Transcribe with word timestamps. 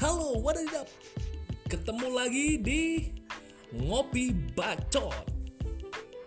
Halo, 0.00 0.40
what 0.40 0.56
up? 0.56 0.88
Ketemu 1.68 2.08
lagi 2.08 2.56
di 2.56 3.12
Ngopi 3.76 4.32
Bacot 4.56 5.28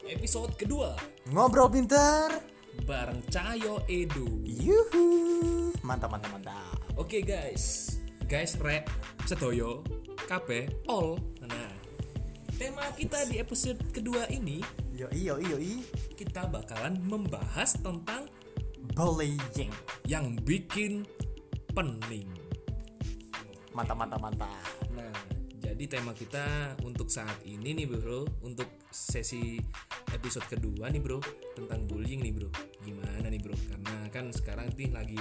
Episode 0.05 0.53
kedua 0.53 0.93
Ngobrol 1.33 1.73
pinter. 1.73 2.37
Bareng 2.85 3.25
Cayo 3.33 3.81
Edu 3.89 4.45
Yuhu. 4.45 5.73
Mantap 5.81 6.13
mantap 6.13 6.37
mantap. 6.37 6.77
Oke 7.01 7.25
guys 7.25 7.97
Guys, 8.29 8.61
rek, 8.61 8.85
sedoyo, 9.25 9.81
kape, 10.29 10.69
all 10.85 11.17
Nah, 11.41 11.73
tema 12.61 12.93
kita 12.93 13.25
di 13.25 13.41
episode 13.41 13.81
kedua 13.89 14.29
ini 14.29 14.61
Yo 14.93 15.09
iyo 15.09 15.41
iyo 15.41 15.57
i. 15.57 15.81
Kita 16.13 16.45
bakalan 16.45 17.01
membahas 17.09 17.73
tentang 17.81 18.29
Bullying. 18.93 19.73
yang 20.05 20.37
bikin 20.45 21.09
pening 21.73 22.42
Mantap 23.73 23.97
mantap 23.97 24.21
mantap. 24.21 24.49
Nah, 24.93 25.13
jadi 25.57 25.89
tema 25.89 26.13
kita 26.13 26.77
untuk 26.85 27.09
saat 27.09 27.41
ini 27.41 27.73
nih 27.73 27.89
bro, 27.89 28.21
untuk 28.45 28.69
sesi 28.93 29.57
episode 30.13 30.45
kedua 30.45 30.93
nih 30.93 31.01
bro 31.01 31.17
tentang 31.57 31.89
bullying 31.89 32.21
nih 32.21 32.33
bro. 32.37 32.49
Gimana 32.85 33.25
nih 33.25 33.41
bro? 33.41 33.57
Karena 33.57 34.05
kan 34.13 34.29
sekarang 34.29 34.69
nih 34.77 34.93
lagi 34.93 35.17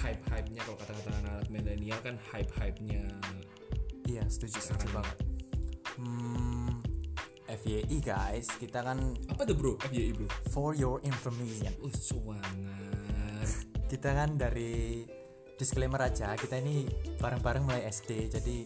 hype-hype-nya 0.00 0.64
kalau 0.64 0.80
kata-kata 0.80 1.10
anak 1.24 1.46
milenial 1.52 2.00
kan 2.00 2.16
hype-hype-nya. 2.32 3.04
Iya 4.08 4.24
setuju 4.32 4.60
setuju 4.60 4.88
banget. 4.96 5.18
Hmm, 6.00 6.80
FYI 7.44 8.02
guys, 8.02 8.48
kita 8.56 8.82
kan 8.82 8.98
Apa 9.28 9.44
tuh 9.44 9.54
bro? 9.54 9.72
FYI 9.92 10.16
bro. 10.16 10.26
for 10.48 10.72
your 10.72 10.98
information. 11.04 11.70
Uh, 11.84 11.92
suangan. 11.92 12.56
Kita 13.92 14.10
kan 14.16 14.40
dari 14.40 15.04
disclaimer 15.54 16.00
aja, 16.00 16.34
kita 16.34 16.56
ini 16.56 16.84
bareng-bareng 17.16 17.62
mulai 17.62 17.82
SD. 17.84 18.28
Jadi 18.28 18.56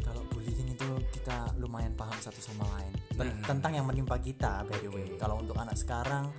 kalau 0.00 0.22
bullying 0.26 0.68
itu 0.68 0.86
kita 1.12 1.54
lumayan 1.56 1.92
paham 1.92 2.16
satu 2.16 2.38
sama 2.38 2.66
lain 2.72 2.90
Ten- 3.12 3.28
Nah. 3.32 3.46
tentang 3.46 3.72
yang 3.72 3.84
menimpa 3.84 4.18
kita 4.18 4.64
by 4.64 4.78
the 4.78 4.88
way. 4.88 5.06
Kalau 5.14 5.38
untuk 5.38 5.54
anak 5.54 5.74
sekarang 5.74 6.32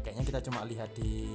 kayaknya 0.00 0.24
kita 0.24 0.40
cuma 0.40 0.62
lihat 0.62 0.94
di 0.94 1.28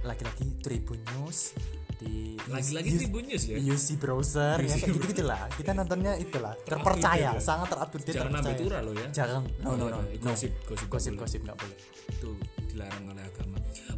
lagi-lagi 0.00 0.56
Tribun 0.58 1.00
News 1.12 1.52
di 1.96 2.32
Lagi-lagi 2.46 2.88
UC 2.88 2.98
Tribun 3.02 3.24
News 3.26 3.44
ya. 3.44 3.56
UC 3.58 3.86
browser 3.96 4.56
ya 4.58 4.72
kayak 4.72 4.88
gitu 4.90 5.06
gitulah 5.10 5.44
kita 5.52 5.70
nontonnya 5.70 6.16
itulah 6.16 6.56
terpercaya 6.58 7.36
ya. 7.36 7.40
sangat 7.42 7.68
terupdate 7.68 8.08
Jangan 8.10 8.40
terpercaya 8.40 8.80
lo 8.80 8.92
ya. 8.94 9.06
jangan 9.10 9.42
no 9.60 9.70
no 9.74 9.84
no, 9.86 9.98
no. 9.98 10.08
Gosip, 10.22 10.48
gosip, 10.64 10.88
gosip 10.88 11.12
boleh. 11.12 11.20
gosip 11.20 11.40
nggak 11.44 11.58
boleh 11.58 11.76
itu 12.08 12.30
dilarang 12.66 13.04
oleh 13.06 13.24
agama. 13.26 13.49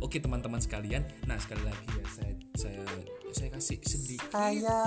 Oke 0.02 0.18
teman-teman 0.18 0.58
sekalian, 0.58 1.06
nah 1.30 1.38
sekali 1.38 1.62
lagi 1.62 1.86
ya 1.94 2.04
saya 2.10 2.32
saya 2.58 2.82
saya 3.32 3.48
kasih 3.54 3.78
sedikit 3.80 4.28
saya 4.34 4.78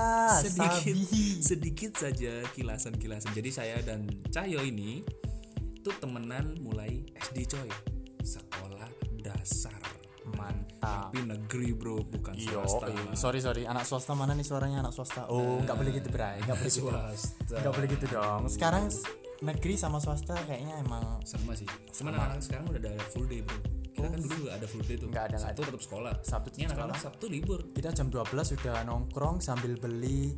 sedikit 0.44 0.96
sabi 1.00 1.20
sedikit 1.40 1.92
saja 1.96 2.34
kilasan-kilasan. 2.52 3.32
Jadi 3.32 3.50
saya 3.50 3.80
dan 3.80 4.06
Cahyo 4.28 4.60
ini 4.62 5.02
tuh 5.80 5.96
temenan 5.98 6.60
mulai 6.60 7.00
SD 7.32 7.48
coy, 7.48 7.70
sekolah 8.22 8.92
dasar. 9.24 9.80
mantap 10.26 11.14
Tapi 11.14 11.22
negeri 11.22 11.70
bro, 11.78 12.02
bukan 12.02 12.34
Yo, 12.34 12.66
swasta. 12.66 12.90
eh, 12.90 13.14
sorry 13.14 13.38
sorry 13.46 13.70
anak 13.70 13.86
swasta 13.86 14.18
mana 14.18 14.34
nih 14.34 14.42
suaranya 14.42 14.82
anak 14.82 14.90
swasta 14.90 15.30
oh 15.30 15.62
nggak 15.62 15.78
boleh 15.78 15.92
gitu 16.02 16.10
bray 16.10 16.42
nggak 16.42 16.58
boleh 16.58 16.72
gitu 16.74 16.90
swasta. 16.90 17.62
nggak 17.62 17.74
boleh 17.78 17.88
gitu 17.94 18.06
dong 18.10 18.42
sekarang 18.50 18.90
negeri 19.46 19.78
sama 19.78 20.02
swasta 20.02 20.34
kayaknya 20.50 20.82
emang 20.82 21.22
Sama 21.22 21.54
sih. 21.54 21.70
Cuman 21.94 22.18
sekarang 22.42 22.66
udah 22.74 22.80
ada 22.80 23.06
full 23.14 23.30
day 23.30 23.46
bro. 23.46 23.75
Kita 24.06 24.14
kan 24.14 24.22
dulu 24.22 24.36
nggak 24.45 24.56
ada 24.56 24.67
full 24.67 24.84
day 24.86 24.95
tuh. 24.95 25.08
Nggak 25.09 25.25
ada, 25.25 25.38
Sabtu 25.42 25.61
tetap 25.66 25.81
sekolah. 25.81 26.14
Sabtu 26.22 26.48
Ini 26.56 26.64
anak-anak 26.70 26.98
Sabtu 27.02 27.25
libur. 27.25 27.59
kita 27.73 27.89
jam 27.89 28.08
12 28.08 28.22
sudah 28.45 28.86
nongkrong 28.86 29.42
sambil 29.42 29.73
beli 29.75 30.38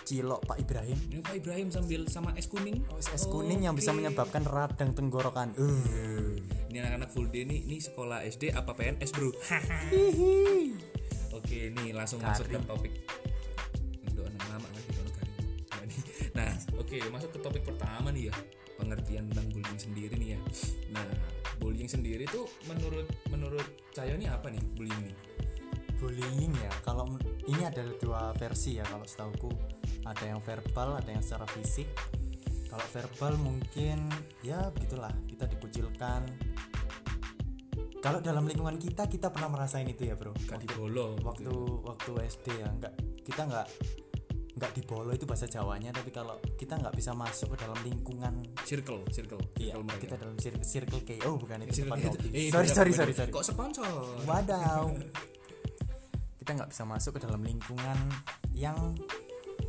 cilok 0.00 0.42
Pak 0.42 0.58
Ibrahim 0.58 0.98
Ini 1.10 1.20
Pak 1.20 1.34
Ibrahim 1.36 1.68
sambil 1.68 2.06
sama 2.06 2.30
es 2.34 2.46
kuning. 2.46 2.82
Oh, 2.90 2.98
es 2.98 3.26
kuning 3.26 3.66
yang 3.66 3.74
bisa 3.74 3.90
menyebabkan 3.90 4.42
radang 4.42 4.94
tenggorokan 4.94 5.50
uh. 5.54 6.34
Ini 6.70 6.86
anak-anak 6.86 7.10
full 7.10 7.26
day 7.26 7.42
nih, 7.42 7.66
ini 7.66 7.82
sekolah 7.82 8.22
SD 8.22 8.54
apa 8.54 8.70
PNS 8.70 9.10
bro? 9.10 9.34
Oke, 11.34 11.74
nih 11.74 11.90
langsung 11.90 12.22
masuk 12.22 12.46
ke 12.46 12.58
topik. 12.62 12.94
Udah 14.14 14.30
anak 14.30 14.46
lama 14.48 14.66
kan. 14.70 15.26
Nah, 15.66 15.82
ini- 15.82 16.04
Nah, 16.30 16.50
oke 16.78 16.96
masuk 17.10 17.30
ke 17.34 17.38
topik 17.42 17.62
pertama 17.66 18.14
nih 18.14 18.30
ya, 18.30 18.34
pengertian 18.78 19.26
tentang 19.34 19.46
bullying 19.50 19.80
sendiri 19.82 20.14
nih 20.14 20.38
ya. 20.38 20.40
Nah, 20.94 21.06
bullying 21.60 21.86
sendiri 21.86 22.24
tuh 22.26 22.48
menurut 22.66 23.06
menurut 23.28 23.66
Cayo 23.92 24.16
ini 24.16 24.26
apa 24.26 24.48
nih 24.48 24.62
bullying 24.74 25.12
nih? 25.12 25.16
bullying 26.00 26.52
ya 26.56 26.72
kalau 26.80 27.04
ini 27.44 27.62
ada 27.68 27.84
dua 28.00 28.32
versi 28.40 28.80
ya 28.80 28.84
kalau 28.88 29.04
setauku 29.04 29.52
ada 30.08 30.24
yang 30.24 30.40
verbal 30.40 30.96
ada 30.96 31.12
yang 31.12 31.20
secara 31.20 31.44
fisik 31.52 31.84
kalau 32.72 32.86
verbal 32.96 33.36
mungkin 33.36 34.08
ya 34.40 34.72
begitulah 34.72 35.12
kita 35.28 35.44
dikucilkan 35.44 36.24
kalau 38.00 38.24
dalam 38.24 38.48
lingkungan 38.48 38.80
kita 38.80 39.04
kita 39.12 39.28
pernah 39.28 39.52
merasain 39.52 39.84
itu 39.84 40.08
ya 40.08 40.16
bro 40.16 40.32
Gak 40.48 40.64
dibolo. 40.64 41.20
waktu 41.20 41.52
waktu 41.84 42.10
SD 42.32 42.64
ya 42.64 42.68
nggak 42.72 42.94
kita 43.28 43.44
nggak 43.44 43.68
nggak 44.60 44.72
dibolo 44.74 45.08
itu 45.10 45.24
bahasa 45.24 45.46
Jawanya 45.46 45.88
tapi 45.90 46.10
kalau 46.10 46.36
kita 46.54 46.76
nggak 46.76 46.92
bisa 46.92 47.10
masuk 47.12 47.56
ke 47.56 47.64
dalam 47.64 47.80
lingkungan 47.80 48.44
circle, 48.62 49.00
circle, 49.08 49.40
iya 49.56 49.72
circle 49.72 49.82
mereka. 49.82 50.02
kita 50.04 50.14
dalam 50.18 50.36
cir- 50.36 50.60
circle 50.62 51.00
KO 51.00 51.30
bukan 51.34 51.56
itu 51.62 51.80
Circle 51.80 51.96
ngopi. 51.96 52.28
eh, 52.28 52.48
sorry 52.48 52.68
beda, 52.68 52.76
sorry 52.76 52.92
sorry 52.92 53.12
sorry 53.14 53.30
Kok 53.30 53.40
sponsor? 53.42 53.88
Wadaw. 54.22 54.84
kita 56.38 56.50
nggak 56.54 56.70
bisa 56.70 56.84
masuk 56.84 57.16
ke 57.16 57.20
dalam 57.20 57.40
lingkungan 57.40 57.98
yang 58.50 58.76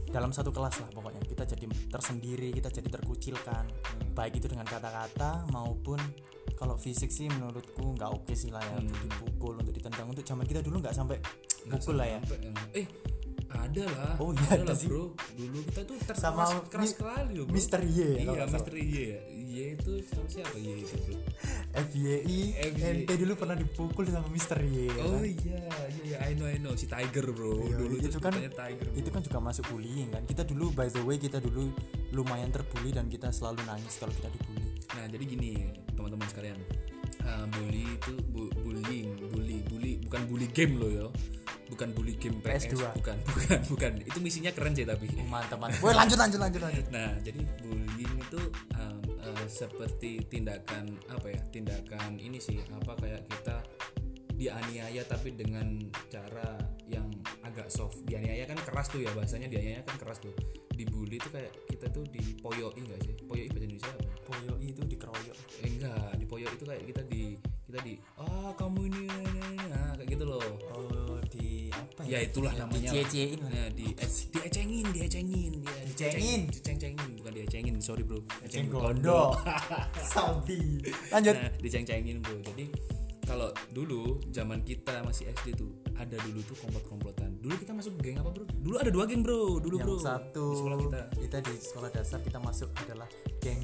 dalam 0.08 0.30
satu 0.30 0.52
kelas 0.52 0.76
lah 0.78 0.90
pokoknya 0.90 1.24
kita 1.24 1.44
jadi 1.46 1.64
tersendiri 1.88 2.52
kita 2.52 2.68
jadi 2.70 2.92
terkucilkan 2.92 3.64
Hmm. 3.64 4.12
baik 4.14 4.36
itu 4.36 4.48
dengan 4.48 4.64
kata-kata 4.66 5.48
maupun 5.48 5.96
kalau 6.54 6.76
fisik 6.76 7.08
sih 7.08 7.28
menurutku 7.30 7.96
nggak 7.96 8.12
oke 8.12 8.34
sih 8.34 8.50
lah 8.50 8.60
ya 8.62 8.76
untuk 8.78 8.92
Hmm. 8.94 9.06
dipukul 9.06 9.54
untuk 9.56 9.72
ditendang 9.72 10.08
untuk 10.08 10.24
zaman 10.24 10.44
kita 10.44 10.60
dulu 10.60 10.80
nggak 10.80 10.92
sampai 10.92 11.16
pukul 11.66 11.96
lah 11.96 12.08
ya 12.08 12.20
sampai 12.20 12.40
yang- 12.42 12.72
Eh, 12.74 12.86
ada 13.62 13.84
lah. 13.86 14.14
Oh, 14.18 14.32
iya, 14.32 14.48
ada 14.54 14.64
lah 14.66 14.76
sih. 14.76 14.88
bro. 14.88 15.14
Dulu 15.32 15.58
kita 15.66 15.82
tuh 15.84 15.96
ter- 15.98 16.16
Sama 16.16 16.44
keras, 16.66 16.92
sekali 16.92 17.32
loh 17.34 17.46
bro. 17.46 17.54
Mister 17.54 17.80
Y 17.80 17.94
ya, 17.94 18.10
Iya. 18.24 18.44
Mister 18.46 18.74
Y 18.74 18.86
ya. 18.90 19.20
Y 19.32 19.52
itu 19.74 19.92
sama 20.06 20.26
siapa 20.26 20.56
Y 20.56 20.68
itu 20.80 20.96
bro? 21.02 21.16
FYI 21.72 22.40
FYI. 22.68 22.84
ente 22.84 23.14
dulu 23.16 23.34
pernah 23.36 23.54
dipukul 23.54 24.04
sama 24.06 24.28
Mister 24.28 24.60
Y 24.60 24.88
ya 24.88 24.96
Oh 25.02 25.16
kan? 25.16 25.24
iya, 25.24 25.60
iya, 25.88 26.02
iya, 26.04 26.18
I 26.24 26.34
know, 26.34 26.46
I 26.46 26.58
know. 26.58 26.74
Si 26.74 26.86
Tiger 26.86 27.30
bro. 27.30 27.60
Iya, 27.62 27.76
dulu 27.78 27.94
itu 27.98 28.18
kan- 28.18 28.34
Tiger. 28.34 28.86
Bro. 28.86 28.96
itu 28.96 29.10
kan 29.10 29.22
juga 29.22 29.40
masuk 29.40 29.66
bullying 29.70 30.10
kan 30.10 30.24
kita 30.24 30.44
dulu 30.44 30.72
by 30.72 30.88
the 30.88 31.02
way 31.02 31.16
kita 31.16 31.38
dulu 31.38 31.72
lumayan 32.12 32.50
terbully 32.50 32.90
dan 32.90 33.08
kita 33.08 33.30
selalu 33.30 33.64
nangis 33.64 33.96
kalau 33.96 34.12
kita 34.12 34.28
dibully 34.30 34.68
Nah, 34.92 35.08
jadi 35.08 35.24
gini, 35.24 35.52
teman-teman 35.90 36.28
sekalian. 36.28 36.60
Uh, 37.22 37.48
bully 37.50 37.88
itu 37.88 38.12
bu- 38.28 38.52
bullying, 38.60 39.16
bully, 39.30 39.64
bully 39.64 39.96
bukan 40.02 40.22
bully 40.28 40.48
game 40.50 40.76
loh 40.76 40.92
yo. 40.92 41.08
Bukan 41.72 41.96
bully 41.96 42.20
game 42.20 42.44
PS, 42.44 42.68
PS2. 42.68 42.84
bukan, 43.00 43.18
bukan, 43.32 43.60
bukan. 43.72 43.92
Itu 44.04 44.20
misinya 44.20 44.52
keren 44.52 44.76
sih 44.76 44.84
tapi. 44.84 45.08
mantap 45.24 45.56
mantap 45.56 45.80
Woi, 45.88 45.96
lanjut 45.96 46.20
lanjut 46.20 46.40
lanjut 46.44 46.62
lanjut 46.62 46.86
Nah, 46.92 47.16
jadi 47.24 47.40
bullying 47.64 48.14
itu 48.20 48.42
um, 48.76 49.00
uh, 49.24 49.46
seperti 49.48 50.20
tindakan 50.28 51.00
apa 51.08 51.32
ya? 51.32 51.40
Tindakan 51.48 52.20
ini 52.20 52.44
sih 52.44 52.60
apa 52.76 53.00
kayak 53.00 53.24
kita 53.32 53.64
dianiaya 54.42 55.06
tapi 55.06 55.38
dengan 55.38 55.86
cara 56.10 56.58
yang 56.90 57.06
agak 57.46 57.70
soft. 57.70 58.02
Dianiaya 58.10 58.50
kan 58.50 58.58
keras 58.58 58.90
tuh 58.90 59.06
ya 59.06 59.14
bahasanya 59.14 59.46
dianiaya 59.48 59.86
kan 59.86 60.02
keras 60.02 60.18
tuh. 60.18 60.34
Dibully 60.74 61.22
itu 61.22 61.30
kayak 61.30 61.54
kita 61.70 61.94
tuh 61.94 62.02
dipoyoi 62.10 62.74
enggak 62.82 63.00
sih? 63.06 63.14
Poyoi 63.30 63.46
bahasa 63.54 63.66
Indonesia 63.70 63.92
apa? 63.94 64.10
Poyo 64.26 64.54
itu 64.58 64.82
dikeroyok 64.82 65.38
Eh, 65.62 65.70
enggak, 65.70 66.12
dipoyoi 66.18 66.54
itu 66.58 66.66
kayak 66.66 66.84
kita 66.90 67.02
di 67.06 67.24
kita 67.70 67.80
di 67.86 67.94
ah 68.18 68.50
kamu 68.58 68.90
ini, 68.90 69.02
ini, 69.06 69.14
ini, 69.14 69.42
ini." 69.46 69.66
nah, 69.70 69.94
kayak 69.94 70.10
gitu 70.10 70.26
loh. 70.26 70.42
oh 70.74 71.01
apa 71.92 72.02
Ya 72.04 72.20
itulah 72.20 72.54
namanya. 72.54 72.88
lah. 72.88 72.94
dicie-ciein 72.98 73.40
lah 73.40 73.50
Nah, 73.52 73.68
di 73.70 73.86
diecengin, 74.32 74.86
diecengin, 74.90 75.54
ya, 75.60 75.76
Dicengin. 75.86 76.42
diceng-cengin, 76.48 77.10
bukan 77.20 77.32
diecengin, 77.36 77.76
sorry 77.78 78.02
bro. 78.02 78.24
Ceng 78.48 78.68
gondo 78.68 79.36
sabi 80.02 80.80
lanjut 81.10 81.36
Nah, 81.36 81.52
diceng-cengin 81.60 82.18
bro. 82.20 82.36
Jadi 82.42 82.66
kalau 83.22 83.48
dulu 83.70 84.20
zaman 84.28 84.60
kita 84.62 85.04
masih 85.04 85.30
SD 85.32 85.56
tuh 85.56 85.72
ada 85.94 86.18
dulu 86.20 86.42
tuh 86.42 86.58
komplot-komplotan. 86.58 87.38
Dulu 87.38 87.54
kita 87.56 87.72
masuk 87.72 87.96
geng 88.00 88.18
apa 88.18 88.30
bro? 88.30 88.44
Dulu 88.46 88.76
ada 88.76 88.90
dua 88.90 89.06
geng 89.06 89.22
bro. 89.22 89.58
Dulu 89.58 89.76
yang 89.78 89.88
bro. 89.88 89.98
satu 89.98 90.46
di 90.48 90.58
sekolah 90.58 90.78
kita. 90.80 91.02
kita 91.22 91.38
di 91.42 91.54
sekolah 91.58 91.90
dasar 91.92 92.20
kita 92.20 92.40
masuk 92.40 92.70
adalah 92.78 93.08
geng 93.40 93.62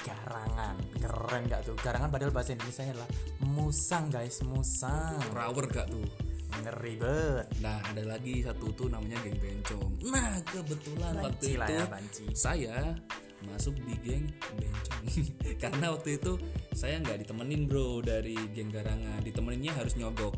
garangan 0.00 0.80
keren 0.96 1.44
gak 1.44 1.60
tuh 1.60 1.76
garangan 1.76 2.08
padahal 2.08 2.32
bahasa 2.32 2.56
Indonesia 2.56 2.88
adalah 2.88 3.04
musang 3.42 4.08
guys 4.08 4.40
musang 4.42 5.20
Rawer 5.30 5.68
gak 5.68 5.86
tuh? 5.86 6.00
Ngeri 6.62 6.94
bet 6.98 7.46
Nah 7.62 7.78
ada 7.84 8.02
lagi 8.04 8.42
satu 8.42 8.72
tuh 8.74 8.88
namanya 8.90 9.18
geng 9.22 9.38
bencong. 9.38 9.90
Nah 10.10 10.40
kebetulan 10.46 11.12
waktu 11.18 11.26
banci 11.26 11.52
lah 11.56 11.68
itu 11.68 11.74
ya 11.74 11.84
banci. 11.86 12.24
saya 12.34 12.76
masuk 13.46 13.74
di 13.86 13.94
geng 14.02 14.24
bencong. 14.58 15.02
Karena 15.62 15.86
waktu 15.94 16.18
itu 16.20 16.32
saya 16.74 16.98
nggak 17.00 17.26
ditemenin 17.26 17.70
bro 17.70 18.02
dari 18.02 18.36
geng 18.52 18.70
garangan. 18.70 19.20
Ditemeninnya 19.22 19.72
harus 19.78 19.94
nyogok 19.96 20.34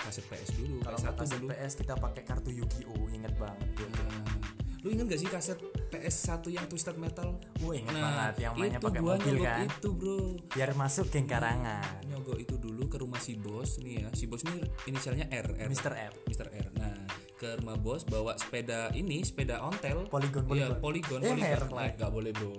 kaset 0.00 0.24
PS 0.32 0.56
dulu 0.56 0.80
kalau 0.80 0.96
PS1 0.96 1.04
nggak 1.04 1.16
kasih 1.20 1.38
dulu. 1.38 1.50
PS 1.52 1.72
kita 1.76 1.94
pakai 2.00 2.22
kartu 2.24 2.50
Yu-Gi-Oh 2.50 3.04
inget 3.12 3.34
banget 3.36 3.68
Nah, 3.84 4.24
lu 4.80 4.88
inget 4.88 5.06
gak 5.06 5.20
sih 5.20 5.28
kaset 5.28 5.58
PS1 5.88 6.40
yang 6.48 6.64
Twisted 6.64 6.96
Metal 6.96 7.36
Wah 7.60 7.74
inget 7.74 7.92
banget 7.92 8.34
yang 8.38 8.52
mainnya 8.54 8.76
itu 8.76 8.86
pakai 8.86 9.02
mobil 9.02 9.36
kan 9.38 9.60
itu 9.62 9.88
bro 9.90 10.20
biar 10.48 10.70
masuk 10.72 11.06
geng 11.08 11.26
karangan 11.26 12.00
nyogok 12.06 12.38
itu 12.38 12.56
dulu 12.56 12.84
ke 12.86 12.96
rumah 12.96 13.18
si 13.18 13.36
bos 13.36 13.76
nih 13.78 13.94
ya 13.98 14.08
si 14.10 14.24
bos 14.24 14.40
ini 14.42 14.58
inisialnya 14.86 15.28
R 15.28 15.52
R 15.54 15.68
Mr. 15.68 15.92
F 15.92 16.14
Mr. 16.24 16.48
R. 16.48 16.66
Nah, 16.74 16.96
ke 17.34 17.56
rumah 17.56 17.74
bos 17.74 18.04
bawa 18.04 18.36
sepeda 18.36 18.92
ini, 18.92 19.20
sepeda 19.20 19.60
ontel. 19.60 20.04
Polygon, 20.06 20.44
Iya, 20.50 20.66
Eh, 20.66 20.76
polygon. 20.76 21.20
merek 21.24 21.68
lah. 21.70 21.82
Eh, 21.82 21.92
nggak 21.94 22.10
boleh, 22.10 22.32
Bro. 22.32 22.52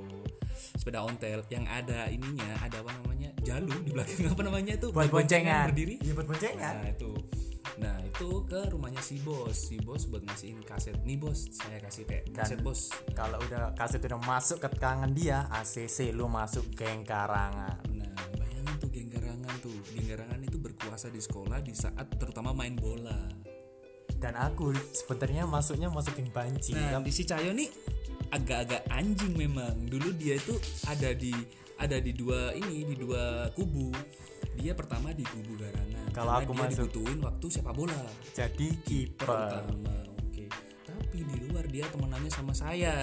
Sepeda 0.74 1.02
ontel 1.02 1.46
yang 1.48 1.66
ada 1.66 2.06
ininya, 2.08 2.58
ada 2.58 2.82
apa 2.82 2.90
namanya? 2.96 3.30
Jalu 3.42 3.78
di 3.82 3.94
belakang 3.94 4.26
apa 4.34 4.42
namanya 4.42 4.74
itu? 4.74 4.90
buat 4.90 5.06
boncengan 5.08 5.70
berdiri. 5.70 6.02
iya 6.02 6.14
buat 6.14 6.26
boncengan 6.26 6.74
Nah, 6.76 6.90
itu. 6.90 7.10
Itu 8.22 8.46
ke 8.46 8.70
rumahnya 8.70 9.02
si 9.02 9.18
bos. 9.18 9.74
Si 9.74 9.82
bos 9.82 10.06
buat 10.06 10.22
ngasihin 10.22 10.62
kaset. 10.62 10.94
Nih, 11.02 11.18
Bos, 11.18 11.50
saya 11.58 11.82
kasih 11.82 12.06
kayak 12.06 12.30
kaset, 12.30 12.62
Bos. 12.62 12.94
kalau 13.18 13.42
udah 13.42 13.74
kaset 13.74 13.98
udah 13.98 14.22
masuk 14.22 14.62
ke 14.62 14.70
tangan 14.78 15.10
dia 15.10 15.50
ACC 15.50 16.14
lu 16.14 16.30
masuk 16.30 16.70
geng 16.78 17.02
karangan 17.02 17.82
Nah, 17.90 18.14
bayangin 18.38 18.78
tuh 18.78 18.94
geng 18.94 19.10
garangan 19.10 19.56
tuh. 19.58 19.74
Geng 19.90 20.06
garangan 20.06 20.38
itu 20.38 20.62
berkuasa 20.62 21.10
di 21.10 21.18
sekolah 21.18 21.66
di 21.66 21.74
saat 21.74 22.14
terutama 22.22 22.54
main 22.54 22.78
bola. 22.78 23.18
dan 24.22 24.38
aku 24.38 24.70
sebenarnya 24.94 25.50
masuknya 25.50 25.90
masuk 25.90 26.14
geng 26.14 26.30
banci 26.30 26.78
Nah, 26.78 27.02
di 27.02 27.10
si 27.10 27.26
Cayo 27.26 27.58
nih 27.58 27.74
agak-agak 28.32 28.82
anjing 28.90 29.36
memang. 29.36 29.76
Dulu 29.88 30.16
dia 30.16 30.40
itu 30.40 30.56
ada 30.88 31.12
di 31.12 31.32
ada 31.78 31.98
di 31.98 32.12
dua 32.16 32.56
ini 32.56 32.88
di 32.88 32.96
dua 32.96 33.52
kubu. 33.54 33.92
Dia 34.58 34.76
pertama 34.76 35.12
di 35.12 35.24
kubu 35.24 35.56
garangan. 35.60 36.10
Kalau 36.12 36.32
aku 36.40 36.52
dia 36.52 36.60
masuk- 36.68 36.90
dibutuhin 36.92 37.20
waktu 37.24 37.46
sepak 37.52 37.74
bola 37.76 38.02
jadi 38.36 38.68
kiper. 38.84 39.64
Oke. 40.28 40.46
Tapi 40.88 41.18
di 41.24 41.36
luar 41.48 41.66
dia 41.68 41.86
temenannya 41.88 42.32
sama 42.32 42.52
saya 42.52 42.94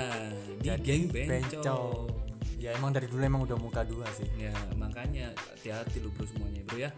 di 0.61 0.69
jadi 0.69 0.81
geng 0.83 1.05
bencong. 1.09 1.63
bencong 1.63 2.29
ya 2.59 2.75
emang 2.75 2.91
dari 2.91 3.07
dulu 3.07 3.23
emang 3.23 3.43
udah 3.47 3.55
muka 3.55 3.87
dua 3.87 4.05
sih 4.11 4.27
Ya, 4.35 4.51
makanya 4.75 5.31
hati-hati 5.55 6.03
lu 6.03 6.11
bro 6.11 6.27
semuanya, 6.27 6.61
bro 6.67 6.79
ya. 6.79 6.91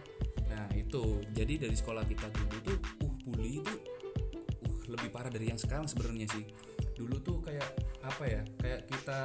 Nah, 0.49 0.67
itu. 0.73 1.21
Jadi 1.31 1.61
dari 1.61 1.75
sekolah 1.77 2.03
kita 2.09 2.27
dulu 2.33 2.57
tuh 2.65 2.77
uh 3.05 3.13
bully 3.29 3.61
itu 3.61 3.75
uh 4.65 4.77
lebih 4.89 5.09
parah 5.13 5.29
dari 5.29 5.53
yang 5.53 5.61
sekarang 5.61 5.85
sebenarnya 5.85 6.27
sih. 6.33 6.43
Dulu 7.01 7.15
tuh 7.19 7.37
kayak 7.41 7.65
apa 8.01 8.23
ya? 8.23 8.41
Kayak 8.57 8.81
kita 8.87 9.19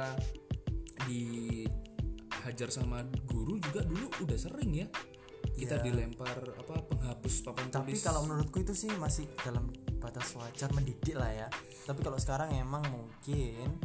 dihajar 1.05 2.69
sama 2.69 3.03
guru 3.23 3.57
juga 3.59 3.81
dulu 3.81 4.09
udah 4.19 4.37
sering 4.37 4.73
ya. 4.75 4.87
Kita 5.47 5.77
Ya. 5.77 5.83
dilempar 5.83 6.37
apa 6.53 6.75
penghapus 6.83 7.35
papan 7.41 7.65
tapi 7.71 7.93
tulis. 7.93 8.03
kalau 8.03 8.21
menurutku 8.23 8.61
itu 8.61 8.73
sih 8.73 8.93
masih 8.93 9.25
dalam 9.41 9.69
batas 9.97 10.29
wajar 10.33 10.69
mendidik 10.69 11.17
lah 11.17 11.33
ya 11.33 11.47
tapi 11.83 11.99
kalau 11.99 12.13
sekarang 12.15 12.53
emang 12.53 12.85
mungkin 12.87 13.81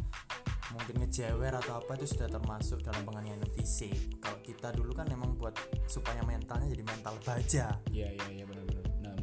mungkin 0.70 0.94
ngejewer 1.00 1.48
atau 1.54 1.80
apa 1.80 1.96
itu 1.96 2.06
sudah 2.06 2.28
termasuk 2.28 2.84
dalam 2.84 3.00
penganiayaan 3.02 3.48
fisik 3.50 4.20
kalau 4.20 4.36
kita 4.38 4.68
dulu 4.70 4.92
kan 4.92 5.08
emang 5.08 5.32
buat 5.32 5.56
supaya 5.84 6.20
mentalnya 6.20 6.68
jadi 6.68 6.84
mental 6.84 7.16
baja 7.22 7.72
Iya 7.88 8.08
iya 8.12 8.26
iya 8.30 8.44
benar-benar. 8.44 8.61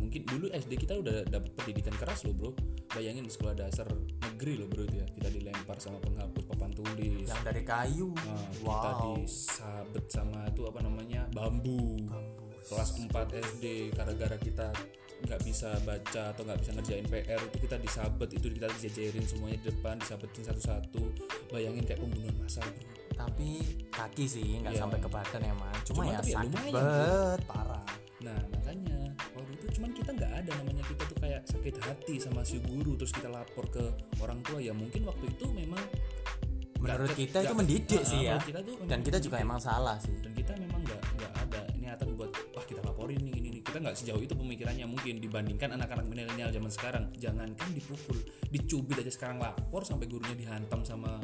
Mungkin 0.09 0.25
dulu 0.25 0.45
SD 0.49 0.73
kita 0.81 0.97
udah 0.97 1.21
dapat 1.29 1.53
pendidikan 1.53 1.93
keras 1.93 2.25
loh 2.25 2.33
bro. 2.33 2.49
Bayangin 2.89 3.21
di 3.21 3.29
sekolah 3.29 3.53
dasar 3.53 3.85
negeri 4.25 4.57
loh 4.57 4.65
bro 4.65 4.89
itu 4.89 4.97
ya. 4.97 5.05
Kita 5.05 5.29
dilempar 5.29 5.77
sama 5.77 6.01
penghapus 6.01 6.49
papan 6.49 6.73
tulis. 6.73 7.29
yang 7.29 7.41
dari 7.45 7.61
kayu 7.61 8.09
Nah, 8.17 8.49
kita 8.49 8.65
wow 8.65 9.13
disabet 9.21 10.05
sama 10.09 10.49
itu 10.49 10.65
apa 10.65 10.81
namanya 10.81 11.29
bambu. 11.29 12.01
Bambu. 12.09 12.49
Kelas 12.65 12.89
4 12.97 13.13
SD 13.53 13.93
gara-gara 13.93 14.33
kita 14.35 14.73
nggak 15.19 15.41
bisa 15.43 15.77
baca 15.85 16.33
atau 16.33 16.41
nggak 16.41 16.57
bisa 16.57 16.71
ngerjain 16.73 17.05
PR 17.05 17.41
itu 17.43 17.57
kita 17.61 17.77
disabet 17.77 18.29
itu 18.33 18.47
kita 18.49 18.67
dijejerin 18.71 19.25
semuanya 19.27 19.57
di 19.59 19.65
depan 19.67 19.99
disabetin 19.99 20.47
satu-satu 20.47 21.03
bayangin 21.51 21.83
kayak 21.83 21.99
pembunuhan 21.99 22.33
massal 22.39 22.63
bro 22.63 22.87
tapi 23.19 23.59
kaki 23.91 24.23
sih 24.23 24.63
nggak 24.63 24.79
Iya. 24.79 24.87
sampai 24.87 24.99
ke 25.03 25.09
badan 25.11 25.41
emang 25.43 25.75
cuma, 25.83 26.01
Cuma 26.01 26.03
ya 26.07 26.19
ya 26.23 26.39
sakit 26.39 26.51
banget 26.71 27.39
parah 27.43 27.83
Nah 28.19 28.39
makanya 28.47 28.98
waktu 29.31 29.51
itu 29.53 29.65
cuman 29.73 29.89
kita 29.91 30.09
nggak 30.11 30.31
ada 30.35 30.51
namanya 30.55 30.83
kita 30.83 31.03
tuh 31.03 31.17
kayak 31.17 31.41
sakit 31.45 31.75
hati 31.79 32.15
sama 32.17 32.41
si 32.41 32.57
guru 32.59 32.95
terus 32.95 33.11
kita 33.11 33.27
lapor 33.27 33.65
ke 33.67 33.83
orang 34.17 34.39
tua. 34.41 34.57
Ya 34.57 34.71
mungkin 34.71 35.03
waktu 35.03 35.25
itu 35.29 35.45
memang 35.47 35.81
menurut 36.79 37.11
ke- 37.11 37.19
kita 37.21 37.37
itu 37.37 37.45
nggak- 37.45 37.57
mendidik 37.57 37.99
Ah, 37.99 38.07
sih 38.07 38.19
ya. 38.23 38.35
kita 38.39 38.59
tuh 38.61 38.75
dan 38.83 38.99
kita 38.99 39.17
juga 39.17 39.37
emang 39.37 39.59
salah 39.59 39.97
sih. 39.97 40.15
Dan 40.17 40.31
kita 40.31 40.55
memang 40.55 40.79
nggak 40.81 41.01
nggak 41.13 41.33
ada 41.37 41.61
niatan 41.75 42.07
buat 42.13 42.31
wah 42.49 42.63
kita 42.63 42.79
laporin 42.81 43.19
nih 43.19 43.35
ini 43.35 43.49
nih 43.51 43.61
kita 43.61 43.77
nggak 43.79 43.95
sejauh 43.95 44.17
itu 44.17 44.31
pemikirannya 44.33 44.85
mungkin 44.85 45.17
dibandingkan 45.17 45.69
anak-anak 45.73 46.05
milenial 46.05 46.47
zaman 46.49 46.69
sekarang. 46.69 47.11
Jangankan 47.13 47.67
dipukul 47.69 48.15
dicubit 48.47 48.95
aja 48.97 49.09
sekarang 49.09 49.37
lapor 49.37 49.83
sampai 49.83 50.05
gurunya 50.05 50.33
dihantam 50.33 50.81
sama 50.81 51.19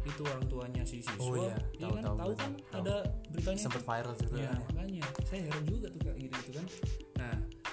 itu 0.00 0.20
orang 0.22 0.44
tuanya 0.46 0.82
si 0.82 1.00
siswa. 1.00 1.16
Oh 1.18 1.32
iya, 1.34 1.56
Iya 1.74 1.80
tahu, 1.82 1.92
kan? 1.94 2.02
tahu, 2.02 2.32
kan? 2.34 2.50
tahu. 2.66 2.80
ada 2.80 2.94
beritanya. 3.28 3.60
Sempat 3.62 3.82
viral 3.82 4.14
juga 4.18 4.34
ya 4.34 4.40
kan 4.42 4.52
ya. 4.52 4.64
makanya. 4.66 5.04
Saya 5.24 5.40
heran 5.42 5.64
juga 5.64 5.86
tuh 5.88 6.00
kayak 6.02 6.16
gitu 6.18 6.36
gitu 6.36 6.52
kan 6.52 6.66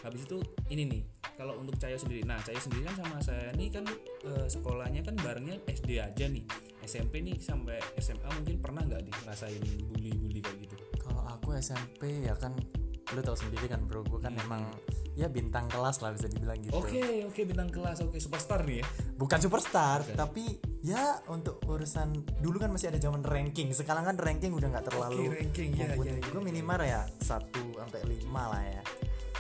habis 0.08 0.24
itu 0.24 0.40
ini 0.72 0.84
nih 0.88 1.02
kalau 1.38 1.54
untuk 1.62 1.78
Cahyo 1.78 2.00
sendiri. 2.02 2.26
Nah 2.26 2.42
Cahyo 2.42 2.58
sendiri 2.58 2.88
kan 2.90 2.96
sama 2.98 3.18
saya 3.22 3.54
nih 3.54 3.70
kan 3.70 3.86
eh, 4.26 4.48
sekolahnya 4.50 5.06
kan 5.06 5.16
barengnya 5.22 5.62
SD 5.70 6.02
aja 6.02 6.26
nih. 6.26 6.44
SMP 6.88 7.20
nih 7.22 7.38
sampai 7.38 7.78
SMA 8.00 8.26
mungkin 8.32 8.58
pernah 8.64 8.82
nggak 8.88 9.02
nih 9.06 9.14
ngerasain 9.22 9.62
bully-bully 9.92 10.40
kayak 10.42 10.58
gitu? 10.66 10.76
Kalau 11.04 11.22
aku 11.28 11.54
SMP 11.60 12.26
ya 12.26 12.34
kan 12.40 12.56
lu 13.14 13.22
tahu 13.22 13.38
sendiri 13.38 13.70
kan 13.70 13.86
bro. 13.86 14.02
Gue 14.08 14.18
kan 14.18 14.34
emang 14.40 14.66
ya 15.14 15.30
bintang 15.30 15.70
kelas 15.70 16.02
lah 16.02 16.16
bisa 16.16 16.26
dibilang 16.26 16.58
gitu. 16.58 16.74
Hmm. 16.74 16.82
Oke 16.82 17.04
oke 17.30 17.42
bintang 17.46 17.70
kelas. 17.70 18.02
Oke 18.02 18.18
superstar 18.18 18.66
nih 18.66 18.82
ya. 18.82 18.86
bukan 19.18 19.42
superstar 19.42 20.06
tapi 20.14 20.62
ya 20.86 21.22
untuk 21.30 21.58
urusan 21.66 22.14
dulu 22.42 22.58
kan 22.58 22.74
masih 22.74 22.90
ada 22.90 22.98
zaman 22.98 23.22
ranking. 23.22 23.70
Sekarang 23.78 24.08
kan 24.08 24.18
ranking 24.18 24.58
udah 24.58 24.74
nggak 24.74 24.90
terlalu 24.90 25.30
Oke, 25.30 25.38
ranking, 25.44 25.70
ya, 25.78 25.94
ya, 25.94 26.18
ya, 26.18 26.24
gue 26.34 26.42
minimal 26.42 26.82
ya 26.82 27.06
satu 27.22 27.78
sampai 27.78 28.02
lima 28.10 28.44
lah 28.50 28.64
ya 28.66 28.82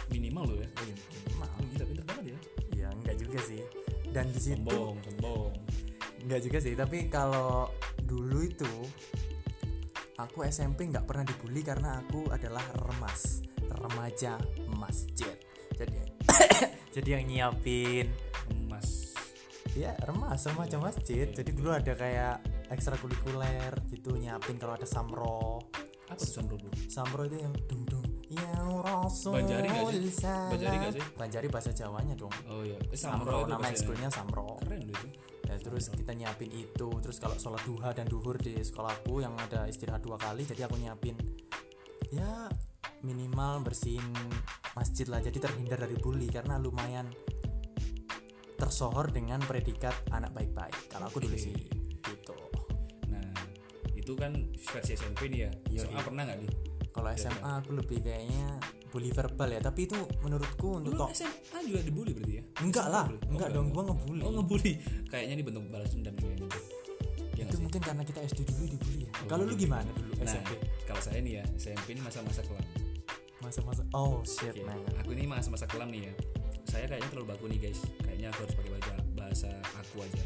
Minimal 0.10 0.44
lo 0.48 0.56
ya. 0.58 0.70
minimal 0.82 1.50
Oh, 1.58 1.66
gila 1.68 1.86
pintar 1.86 2.06
banget 2.06 2.26
ya. 2.26 2.38
ya 2.76 2.88
enggak 2.94 3.16
juga 3.18 3.40
sih 3.44 3.62
dan 4.10 4.26
di 4.32 4.40
situ 4.40 4.56
Sombong 4.64 4.96
sombong. 5.04 5.52
enggak 6.24 6.40
juga 6.42 6.58
sih 6.64 6.74
tapi 6.74 6.98
kalau 7.08 7.68
dulu 8.02 8.40
itu 8.42 8.72
aku 10.18 10.48
SMP 10.48 10.88
nggak 10.90 11.06
pernah 11.06 11.26
dibully 11.28 11.62
karena 11.62 12.02
aku 12.02 12.26
adalah 12.32 12.64
remas 12.88 13.44
remaja 13.68 14.40
masjid 14.74 15.36
jadi 15.76 15.98
jadi 16.96 17.10
yang 17.20 17.26
nyiapin 17.28 18.08
Emas. 18.50 19.14
ya 19.76 19.94
remas 20.08 20.42
remaja 20.48 20.80
masjid 20.80 21.28
jadi 21.30 21.52
dulu 21.52 21.70
ada 21.70 21.94
kayak 21.94 22.36
ekstrakurikuler 22.72 23.76
gitu 23.92 24.16
nyiapin 24.16 24.56
kalau 24.58 24.74
ada 24.80 24.88
samro 24.88 25.62
Apa 26.08 26.24
tuh 26.24 26.56
bro? 26.56 26.72
samro 26.88 27.28
itu 27.28 27.38
yang 27.44 27.52
dung 27.68 27.84
dung 27.84 28.07
Banjari 29.32 29.68
nggak 29.72 29.86
sih? 29.88 30.02
Banjari 30.52 30.76
nggak 30.76 30.94
sih? 31.00 31.04
Banjari 31.16 31.48
bahasa 31.48 31.72
Jawanya 31.72 32.16
dong 32.20 32.34
Oh 32.52 32.62
iya. 32.64 32.76
Eh, 32.92 33.00
samro, 33.00 33.48
itu 33.48 33.52
nama 33.56 33.68
ekskulnya 33.72 34.10
samro 34.12 34.60
Keren 34.60 34.84
loh 34.84 34.96
itu. 35.00 35.08
ya 35.48 35.56
terus 35.64 35.88
kita 35.96 36.12
nyiapin 36.12 36.52
itu 36.52 36.90
terus 37.00 37.24
kalau 37.24 37.40
sholat 37.40 37.64
duha 37.64 37.96
dan 37.96 38.04
duhur 38.04 38.36
di 38.36 38.60
sekolahku 38.60 39.24
yang 39.24 39.32
ada 39.40 39.64
istirahat 39.64 40.04
dua 40.04 40.20
kali 40.20 40.44
jadi 40.44 40.68
aku 40.68 40.76
nyiapin 40.76 41.16
ya 42.12 42.52
minimal 43.00 43.64
bersihin 43.64 44.04
masjid 44.76 45.08
lah 45.08 45.24
jadi 45.24 45.40
terhindar 45.40 45.80
dari 45.80 45.96
bully 45.96 46.28
karena 46.28 46.60
lumayan 46.60 47.08
tersohor 48.60 49.08
dengan 49.14 49.40
predikat 49.40 49.96
anak 50.12 50.36
baik-baik 50.36 50.76
kalau 50.92 51.08
aku 51.08 51.24
dulu 51.24 51.40
sih 51.40 51.56
gitu 52.04 52.36
Nah 53.08 53.32
itu 53.96 54.14
kan 54.20 54.34
versi 54.56 55.00
SMP 55.00 55.32
nih 55.32 55.40
ya. 55.48 55.52
Iya, 55.72 55.80
SMA 55.88 56.00
iya. 56.00 56.04
pernah 56.04 56.22
nggak 56.28 56.40
nih? 56.44 56.52
Kalau 56.98 57.10
SMA 57.14 57.52
aku 57.62 57.70
lebih 57.78 57.98
kayaknya 58.02 58.58
bully 58.90 59.14
verbal 59.14 59.50
ya 59.54 59.62
tapi 59.62 59.86
itu 59.86 59.98
menurutku 60.26 60.82
untuk 60.82 60.98
Dulu 60.98 61.14
SMA 61.14 61.58
juga 61.70 61.80
dibully 61.86 62.12
berarti 62.18 62.34
ya? 62.42 62.44
enggak 62.66 62.88
lah 62.90 63.06
Bully. 63.06 63.22
Oh, 63.22 63.32
enggak 63.38 63.50
dong 63.54 63.68
gua 63.70 63.84
ngebully 63.94 64.22
Oh 64.26 64.32
ngebully. 64.34 64.74
Kayaknya 65.06 65.34
ini 65.38 65.44
bentuk 65.46 65.64
balas 65.70 65.90
dendam 65.94 66.16
kayaknya. 66.18 66.50
Ya 67.38 67.46
itu 67.46 67.58
mungkin 67.62 67.82
karena 67.86 68.02
kita 68.02 68.20
SD 68.26 68.40
dulu 68.50 68.66
dibully 68.66 69.06
ya 69.06 69.10
Oh, 69.14 69.28
kalau 69.30 69.44
lu 69.46 69.54
gimana 69.54 69.86
dulu 69.94 70.10
Nah, 70.18 70.26
SMP 70.26 70.50
kalau 70.90 71.02
saya 71.04 71.20
nih 71.22 71.34
ya, 71.38 71.44
SMP 71.60 71.94
ini 71.94 72.02
masa-masa 72.02 72.42
kelam. 72.42 72.66
masa-masa 73.38 73.86
oh 73.94 74.26
shit 74.26 74.58
Oke, 74.58 74.66
man 74.66 74.82
Aku 75.06 75.14
ini 75.14 75.30
masa-masa 75.30 75.70
kelam 75.70 75.94
nih 75.94 76.10
ya. 76.10 76.14
Saya 76.66 76.90
kayaknya 76.90 77.14
terlalu 77.14 77.28
baku 77.38 77.46
nih 77.54 77.60
guys. 77.70 77.80
Kayaknya 78.02 78.34
aku 78.34 78.40
harus 78.50 78.56
pakai 78.58 78.72
bahasa 78.74 78.94
bahasa 79.14 79.50
aku 79.78 79.96
aja. 80.02 80.24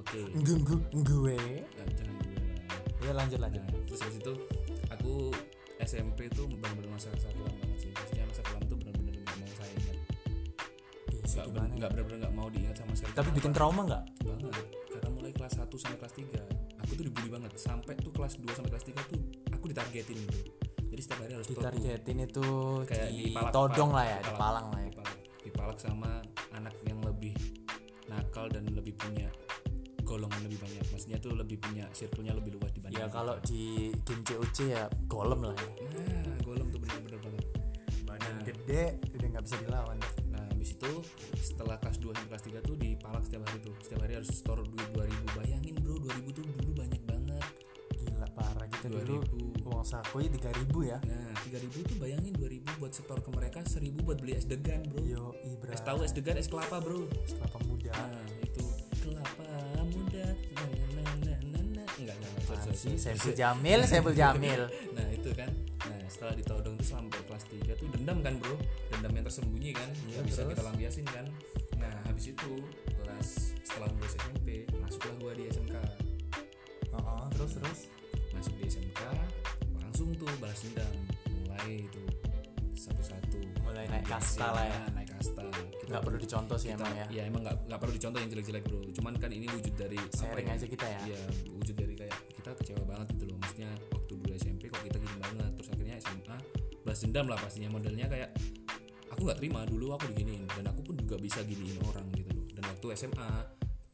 Oke. 0.00 0.18
gue 0.40 0.56
gue 0.64 0.78
gue 1.04 1.36
Nah, 1.76 1.86
jangan 1.92 2.16
gue 2.24 3.04
ya 3.04 3.12
lanjut 3.12 3.38
lanjut 3.38 3.60
Nah, 3.62 3.78
terus 3.84 4.00
habis 4.00 4.16
itu 4.18 4.32
aku 4.88 5.12
SMP 5.80 6.26
tuh 6.28 6.46
benar-benar 6.46 6.90
masa-masa 6.90 7.28
kelam 7.30 7.54
banget 7.54 7.78
sih. 7.78 7.90
Maksudnya 7.92 8.24
masa 8.26 8.42
kelam 8.42 8.62
tuh 8.64 8.76
benar-benar 8.76 9.14
nggak 9.14 9.36
mau 9.36 9.50
saya 9.54 9.72
ingat. 9.72 9.96
Nggak 11.08 11.44
gimana 11.44 11.52
ben- 11.54 11.76
nggak 11.78 11.90
benar-benar 11.92 12.18
nggak 12.18 12.34
mau 12.34 12.48
diingat 12.48 12.76
sama 12.76 12.92
sekali. 12.94 13.12
tapi 13.14 13.30
bikin 13.32 13.52
trauma 13.52 13.80
nggak 13.84 14.02
banget. 14.20 14.66
Karena 14.88 15.10
mulai 15.10 15.32
kelas 15.32 15.52
1 15.56 15.76
sampai 15.76 15.98
kelas 15.98 16.14
3 16.14 16.40
aku 16.78 16.92
tuh 16.94 17.04
dibully 17.04 17.28
banget. 17.28 17.50
Sampai 17.54 17.92
tuh 17.94 18.10
kelas 18.10 18.34
2 18.36 18.52
sampai 18.52 18.70
kelas 18.72 18.84
3 18.84 19.02
tuh 19.06 19.20
aku 19.50 19.64
ditargetin 19.66 20.18
gitu. 20.18 20.38
Jadi 20.88 21.00
setiap 21.00 21.20
hari 21.22 21.32
harus 21.36 21.46
ditargetin 21.46 22.18
itu 22.18 22.46
kayak 22.84 23.08
di 23.08 23.30
dipalak- 23.30 23.52
todong 23.52 23.90
lah 23.92 24.04
ya 24.04 24.18
dipalak- 24.18 24.34
dipalang 24.34 24.66
lah 24.66 24.80
ya 24.80 24.88
dipalak, 24.90 25.16
dipalak 25.44 25.78
sama 25.78 26.10
anak 26.50 26.74
yang 26.82 26.98
lebih 27.00 27.32
nakal 28.08 28.48
dan 28.48 28.64
lebih 28.66 28.96
punya 28.96 29.28
golongan 30.08 30.40
lebih 30.48 30.58
banyak. 30.64 30.84
Maksudnya 30.88 31.20
tuh 31.20 31.36
lebih 31.36 31.60
punya 31.60 31.84
circle-nya 31.92 32.32
lebih 32.32 32.56
luas 32.56 32.72
dibanding 32.72 33.04
ya 33.04 33.12
kalau 33.12 33.36
di 33.44 33.92
game 34.08 34.24
COC 34.24 34.58
ya 34.72 34.88
golem 35.04 35.44
lah 35.44 35.52
ya. 35.52 35.70
Nah 36.24 36.38
golem 36.40 36.72
tuh 36.72 36.80
bener-bener 36.80 37.20
banget. 37.20 37.44
Badan 38.08 38.36
gede 38.48 38.96
udah 39.12 39.28
nggak 39.36 39.44
bisa 39.44 39.56
dilawan. 39.60 40.00
Nah 40.32 40.44
habis 40.48 40.72
itu 40.72 40.92
setelah 41.44 41.76
kelas 41.76 42.00
2 42.00 42.16
sampai 42.16 42.30
kelas 42.32 42.44
3 42.48 42.64
tuh 42.64 42.76
dipalak 42.80 43.22
setiap 43.28 43.44
hari 43.44 43.60
tuh. 43.60 43.76
Setiap 43.84 44.00
hari 44.08 44.16
harus 44.16 44.30
store 44.32 44.64
duit 44.64 44.88
2000 44.96 45.38
bayangin 45.44 45.74
bro 45.84 46.00
2000 46.00 46.32
tuh 46.32 46.44
dulu 46.48 46.72
banyak 46.72 47.02
banget. 47.04 47.44
Gila 48.00 48.28
parah 48.32 48.66
kita 48.72 48.86
dulu 48.88 49.20
2000 49.60 49.68
uang 49.68 49.84
saku 49.84 50.24
ya 50.24 50.28
3000 50.32 50.88
ya. 50.88 50.98
Nah 51.04 51.36
3000 51.44 51.84
tuh 51.84 51.96
bayangin 52.00 52.32
2000 52.32 52.80
buat 52.80 52.92
setor 52.96 53.20
ke 53.20 53.30
mereka 53.36 53.60
1000 53.60 53.92
buat 54.00 54.16
beli 54.16 54.40
es 54.40 54.48
degan 54.48 54.80
bro. 54.88 55.04
Yo 55.04 55.36
ibra 55.44 55.76
es 55.76 55.84
tahu 55.84 56.00
es 56.02 56.16
degan 56.16 56.40
es 56.40 56.48
kelapa 56.48 56.80
bro. 56.80 57.04
Kelapa 57.28 57.60
muda. 57.68 57.92
Nah 57.92 58.24
itu 58.40 58.64
sih 62.72 62.94
sorry. 62.96 63.14
Saiful 63.14 63.34
Jamil 63.34 63.80
Saiful 63.84 64.14
Jamil. 64.14 64.62
Nah 64.96 65.06
itu 65.08 65.30
kan. 65.32 65.50
Nah 65.84 66.00
setelah 66.06 66.34
ditodong 66.34 66.74
tuh 66.74 66.86
sampai 66.86 67.20
kelas 67.22 67.44
3 67.46 67.74
tuh 67.74 67.86
dendam 67.92 68.18
kan 68.20 68.34
bro? 68.36 68.56
Dendam 68.90 69.12
yang 69.12 69.24
tersembunyi 69.24 69.70
kan? 69.72 69.88
Iya, 70.04 70.18
nggak 70.18 70.24
bisa 70.26 70.40
terus? 70.42 70.50
kita 70.52 70.62
lampiasin 70.64 71.06
kan? 71.06 71.26
Nah 71.76 71.94
habis 72.04 72.24
itu 72.28 72.50
kelas 72.98 73.28
setelah 73.62 73.88
lulus 73.92 74.12
SMP 74.14 74.48
masuklah 74.76 75.14
gua 75.16 75.32
di 75.32 75.44
SMK 75.46 75.76
oh, 76.94 77.24
terus 77.32 77.52
terus? 77.54 77.80
Masuk 78.32 78.54
di 78.56 78.64
SMK 78.66 79.00
langsung 79.78 80.08
tuh 80.14 80.30
balas 80.38 80.58
dendam. 80.60 80.94
Mulai 81.44 81.84
itu 81.84 82.02
satu-satu. 82.74 83.38
Mulai 83.62 83.84
naik 83.86 84.02
Naik 84.02 84.06
kasta 84.08 84.46
lah 84.48 84.64
ya. 84.64 84.80
naik 84.92 85.08
kasta. 85.10 85.42
Kita 85.78 85.88
nggak 85.88 86.04
perlu 86.04 86.18
dicontoh 86.18 86.56
sih 86.56 86.68
kita- 86.70 86.78
emang 86.80 86.92
ya. 86.94 87.06
Iya 87.08 87.22
emang 87.26 87.42
nggak 87.42 87.56
nggak 87.66 87.78
perlu 87.78 87.92
dicontoh 87.92 88.18
yang 88.18 88.30
jelek-jelek 88.30 88.64
bro. 88.64 88.80
Cuman 88.92 89.12
kan 89.16 89.30
ini 89.30 89.46
wujud 89.48 89.74
dari 89.74 89.98
apa 89.98 90.14
sharing 90.14 90.48
ya? 90.48 90.54
aja 90.54 90.66
kita 90.66 90.86
ya. 90.86 91.00
Iya, 91.06 91.20
wujud 91.50 91.74
dari 91.74 91.87
kita 92.38 92.50
kecewa 92.54 92.82
banget 92.86 93.06
gitu 93.18 93.24
loh. 93.28 93.36
Maksudnya 93.42 93.70
waktu 93.90 94.12
dulu 94.14 94.32
SMP 94.38 94.62
kok 94.70 94.82
kita 94.86 94.96
gini 95.02 95.16
banget. 95.18 95.50
Terus 95.58 95.68
akhirnya 95.74 95.96
SMA 95.98 96.36
balas 96.86 97.00
dendam 97.04 97.26
lah 97.28 97.36
pastinya 97.36 97.68
modelnya 97.68 98.06
kayak 98.08 98.30
aku 99.12 99.20
nggak 99.26 99.38
terima 99.42 99.66
dulu 99.68 99.92
aku 99.92 100.08
diginiin 100.14 100.46
dan 100.56 100.72
aku 100.72 100.80
pun 100.86 100.94
juga 100.96 101.18
bisa 101.18 101.42
giniin 101.42 101.78
orang 101.84 102.06
gitu 102.14 102.30
loh. 102.32 102.46
Dan 102.54 102.62
waktu 102.70 102.86
SMA 102.94 103.30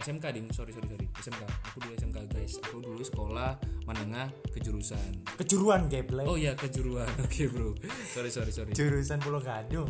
SMK 0.05 0.25
ding, 0.37 0.47
sorry 0.53 0.77
sorry 0.77 0.85
sorry 0.91 1.07
SMK. 1.17 1.43
Aku 1.73 1.77
di 1.81 1.89
SMK 1.97 2.19
guys. 2.29 2.61
Aku 2.69 2.85
dulu 2.85 3.01
sekolah 3.01 3.57
menengah 3.89 4.29
kejurusan. 4.53 5.25
kejuruan 5.41 5.89
gameplay 5.89 6.29
Oh 6.29 6.37
iya 6.37 6.53
kejuruan. 6.53 7.09
Oke 7.25 7.49
bro. 7.49 7.73
Sorry 8.13 8.29
sorry 8.29 8.53
sorry. 8.53 8.73
jurusan 8.77 9.21
Pulau 9.21 9.41
Gadung 9.41 9.89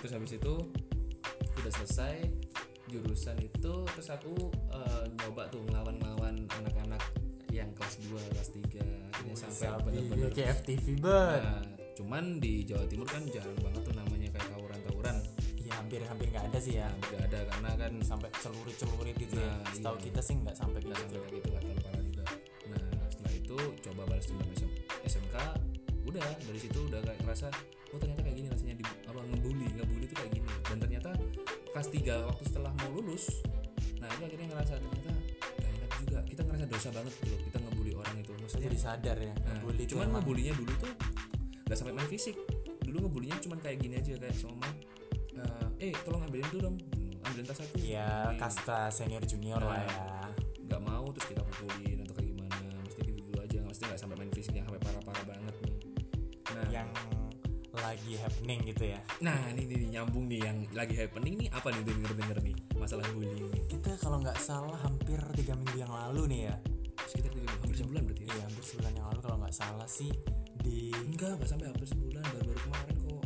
Terus 0.00 0.12
habis 0.20 0.36
itu 0.36 0.54
udah 1.64 1.72
selesai 1.80 2.28
jurusan 2.92 3.40
itu 3.40 3.74
terus 3.88 4.08
aku 4.12 4.52
eh, 4.68 5.04
nyoba 5.24 5.48
tuh 5.48 5.64
anak-anak 5.72 6.03
yang 8.18 8.32
kelas 8.34 8.50
2, 8.54 8.70
kelas 8.70 8.82
3 8.82 9.14
akhirnya 9.14 9.36
sampai 9.40 9.68
bener-bener 9.82 10.30
kayak 10.30 10.48
FTV 10.62 10.86
bet 11.00 11.42
Nah, 11.42 11.62
cuman 11.94 12.24
di 12.42 12.66
Jawa 12.66 12.84
Timur 12.90 13.06
kan 13.06 13.22
jarang 13.30 13.54
banget 13.62 13.82
tuh 13.86 13.94
namanya 13.94 14.28
kayak 14.34 14.46
tawuran-tawuran. 14.50 15.16
ya 15.64 15.80
hampir 15.80 16.04
hampir 16.04 16.28
nggak 16.28 16.44
ada 16.52 16.58
sih 16.60 16.76
ya. 16.76 16.92
Nggak 16.92 17.22
ada 17.32 17.40
karena 17.48 17.70
kan 17.80 17.92
sampai 18.04 18.28
celurit 18.36 18.76
celurit 18.76 19.16
gitu 19.16 19.40
ya. 19.40 19.48
Nah, 19.48 19.72
setahu 19.72 19.96
iya. 19.96 20.04
kita 20.12 20.20
sih 20.20 20.34
nggak 20.44 20.56
sampai 20.60 20.80
nggak 20.84 20.92
gitu. 20.92 21.04
sampai 21.08 21.18
kayak 21.24 21.32
gitu 21.40 21.48
nggak 21.48 21.62
terlalu 21.64 21.80
parah 21.80 22.02
juga. 22.04 22.24
Nah 22.68 22.82
setelah 23.08 23.32
itu 23.32 23.56
coba 23.80 24.02
balas 24.04 24.24
dendam 24.28 24.48
SM- 24.52 24.76
SMK, 25.08 25.36
udah. 26.04 26.28
Dari 26.44 26.60
situ 26.60 26.78
udah 26.84 27.00
kayak 27.00 27.18
ngerasa 27.24 27.48
oh 27.94 27.98
ternyata 28.02 28.20
kayak 28.26 28.36
gini 28.36 28.48
rasanya 28.52 28.74
di 28.76 28.84
apa 28.84 29.20
ngebully 29.24 29.66
ngebully 29.72 30.04
itu 30.04 30.16
kayak 30.20 30.32
gini. 30.36 30.48
Dan 30.68 30.76
ternyata 30.84 31.10
kelas 31.72 31.88
3 31.88 32.28
waktu 32.28 32.42
setelah 32.44 32.72
mau 32.84 32.90
lulus 33.00 33.24
nah 34.04 34.12
itu 34.20 34.22
akhirnya 34.28 34.48
ngerasa 34.52 34.72
ternyata 34.84 35.12
gak 35.64 35.70
enak 35.80 35.90
juga. 36.04 36.18
Kita 36.28 36.40
ngerasa 36.44 36.64
dosa 36.68 36.88
banget 36.92 37.12
gitu 37.24 37.28
loh. 37.32 37.40
Kita 37.40 37.58
orang 38.04 38.20
itu. 38.20 38.32
Maksudnya 38.36 38.64
jadi 38.68 38.78
sadar 38.78 39.16
ya 39.16 39.34
Nah, 39.34 39.56
itu 39.72 39.96
cuman 39.96 40.06
ngebulinya 40.20 40.52
dulu 40.52 40.72
tuh 40.76 40.92
nggak 41.64 41.76
sampai 41.80 41.94
main 41.96 42.08
fisik. 42.08 42.36
Dulu 42.84 43.08
ngebulinya 43.08 43.40
cuman 43.40 43.58
kayak 43.58 43.80
gini 43.80 43.94
aja 43.96 44.12
kayak 44.20 44.36
sama 44.36 44.68
eh, 45.80 45.90
eh 45.90 45.94
tolong 46.04 46.22
ambilin 46.28 46.46
tuh 46.52 46.60
dong. 46.60 46.76
Ambilin 47.24 47.44
tas 47.48 47.60
aku. 47.64 47.80
Ya 47.80 48.04
Ambilin. 48.28 48.40
kasta 48.40 48.80
senior 48.92 49.24
junior 49.24 49.58
Nah. 49.58 49.72
lah 49.72 49.82
ya. 49.82 50.04
nggak 50.64 50.80
mau 50.80 51.04
terus 51.12 51.26
kita 51.32 51.42
pukulin 51.44 51.98
atau 52.04 52.14
kayak 52.16 52.28
gimana. 52.36 52.68
Mesti 52.84 53.00
gitu 53.04 53.20
dulu 53.24 53.38
aja 53.40 53.58
mesti 53.64 53.82
nggak 53.88 54.00
sampai 54.00 54.16
main 54.20 54.32
fisik 54.32 54.52
yang 54.56 54.64
sampai 54.68 54.80
parah-parah 54.84 55.24
banget 55.24 55.54
nih. 55.64 55.74
Nah. 56.52 56.68
Yang 56.68 56.88
lagi 57.74 58.12
happening 58.16 58.60
gitu 58.64 58.84
ya. 58.86 59.00
Nah 59.20 59.50
ini, 59.52 59.68
ini, 59.68 59.92
nyambung 59.92 60.24
nih 60.30 60.40
yang 60.40 60.56
lagi 60.72 60.94
happening 60.96 61.36
nih 61.36 61.48
apa 61.52 61.68
nih 61.68 61.82
denger 61.84 62.12
denger 62.16 62.38
nih 62.40 62.56
masalah 62.78 63.04
bullying 63.16 63.48
kita 63.64 63.96
kalau 63.96 64.20
nggak 64.20 64.36
salah 64.36 64.76
hampir 64.84 65.16
tiga 65.36 65.56
minggu 65.56 65.76
yang 65.80 65.88
lalu 65.88 66.28
nih 66.28 66.40
ya 66.52 66.54
sekitar 67.06 67.30
tiga 67.30 67.48
hampir 67.54 67.76
sebulan 67.76 68.02
berarti 68.02 68.22
ya? 68.22 68.30
Iya 68.30 68.42
hampir 68.44 68.64
sebulan 68.64 68.92
yang 68.92 69.06
lalu 69.06 69.20
kalau 69.20 69.36
nggak 69.38 69.54
salah 69.54 69.88
sih 69.88 70.10
di 70.56 70.76
enggak 70.94 71.30
nggak 71.36 71.48
sampai 71.48 71.66
hampir 71.68 71.86
sebulan 71.86 72.22
baru-baru 72.24 72.60
kemarin 72.62 72.96
kok. 73.00 73.24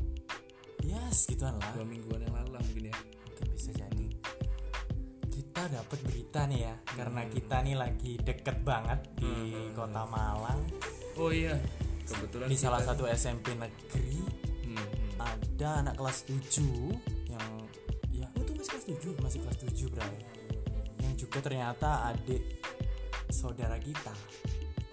Ya 0.83 1.01
segituan 1.11 1.55
lah. 1.57 1.71
Dua 1.73 1.85
mingguan 1.85 2.21
yang 2.21 2.35
lalu 2.35 2.51
lah 2.51 2.63
mungkin 2.63 2.85
ya. 2.89 2.97
Mungkin 3.25 3.47
bisa 3.53 3.71
jadi. 3.73 4.07
Kita 5.29 5.63
dapat 5.69 5.99
berita 6.03 6.41
nih 6.45 6.61
ya 6.63 6.75
karena 6.89 7.21
kita 7.27 7.57
nih 7.61 7.75
lagi 7.75 8.13
deket 8.17 8.57
banget 8.63 9.01
di 9.15 9.31
Hmm. 9.55 9.71
kota 9.73 10.03
Malang. 10.05 10.61
Oh 11.15 11.31
iya 11.31 11.55
kebetulan 12.05 12.47
di 12.47 12.57
salah 12.57 12.79
kita- 12.81 12.95
satu 12.95 13.05
SMP 13.07 13.53
negeri 13.53 14.19
Hmm, 14.65 14.77
hmm. 14.77 15.19
ada 15.19 15.69
anak 15.83 15.95
kelas 15.95 16.19
7 16.25 16.95
yang 17.27 17.47
ya 18.09 18.27
oh 18.29 18.41
itu 18.41 18.53
masih 18.53 18.71
kelas 18.73 18.87
tujuh? 18.87 19.13
Masih 19.19 19.39
kelas 19.43 19.59
7 19.61 19.87
bray. 19.89 20.15
Yang 20.99 21.15
juga 21.21 21.39
ternyata 21.41 21.89
adik 22.09 22.43
saudara 23.31 23.77
kita. 23.79 24.13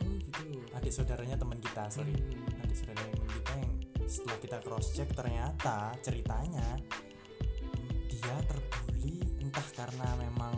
Oh 0.04 0.16
gitu. 0.20 0.62
Adik 0.76 0.92
saudaranya 0.92 1.36
teman 1.40 1.58
kita 1.60 1.88
sorry. 1.90 2.14
Hmm. 2.14 2.64
adik 2.64 2.76
saudara 2.76 3.02
teman 3.08 3.30
kita 3.32 3.54
yang 3.58 3.74
setelah 4.06 4.38
kita 4.38 4.58
cross 4.62 4.88
check 4.94 5.10
ternyata 5.18 5.98
ceritanya 6.06 6.78
dia 8.06 8.36
terbully 8.46 9.18
entah 9.42 9.68
karena 9.74 10.08
memang 10.22 10.54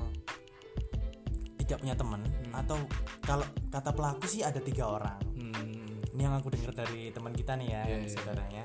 tidak 1.63 1.77
punya 1.83 1.95
teman 1.95 2.21
Hmm. 2.23 2.63
atau 2.63 2.79
kalau 3.23 3.43
kata 3.67 3.91
pelaku 3.91 4.25
sih 4.27 4.41
ada 4.43 4.59
tiga 4.63 4.87
orang. 4.87 5.19
Hmm. 5.35 5.99
ini 6.15 6.21
yang 6.25 6.33
aku 6.33 6.49
dengar 6.49 6.73
dari 6.73 7.11
teman 7.13 7.35
kita 7.35 7.53
nih 7.59 7.67
ya 7.71 7.81
yang 7.87 8.03
iya. 8.07 8.11
saudaranya. 8.11 8.63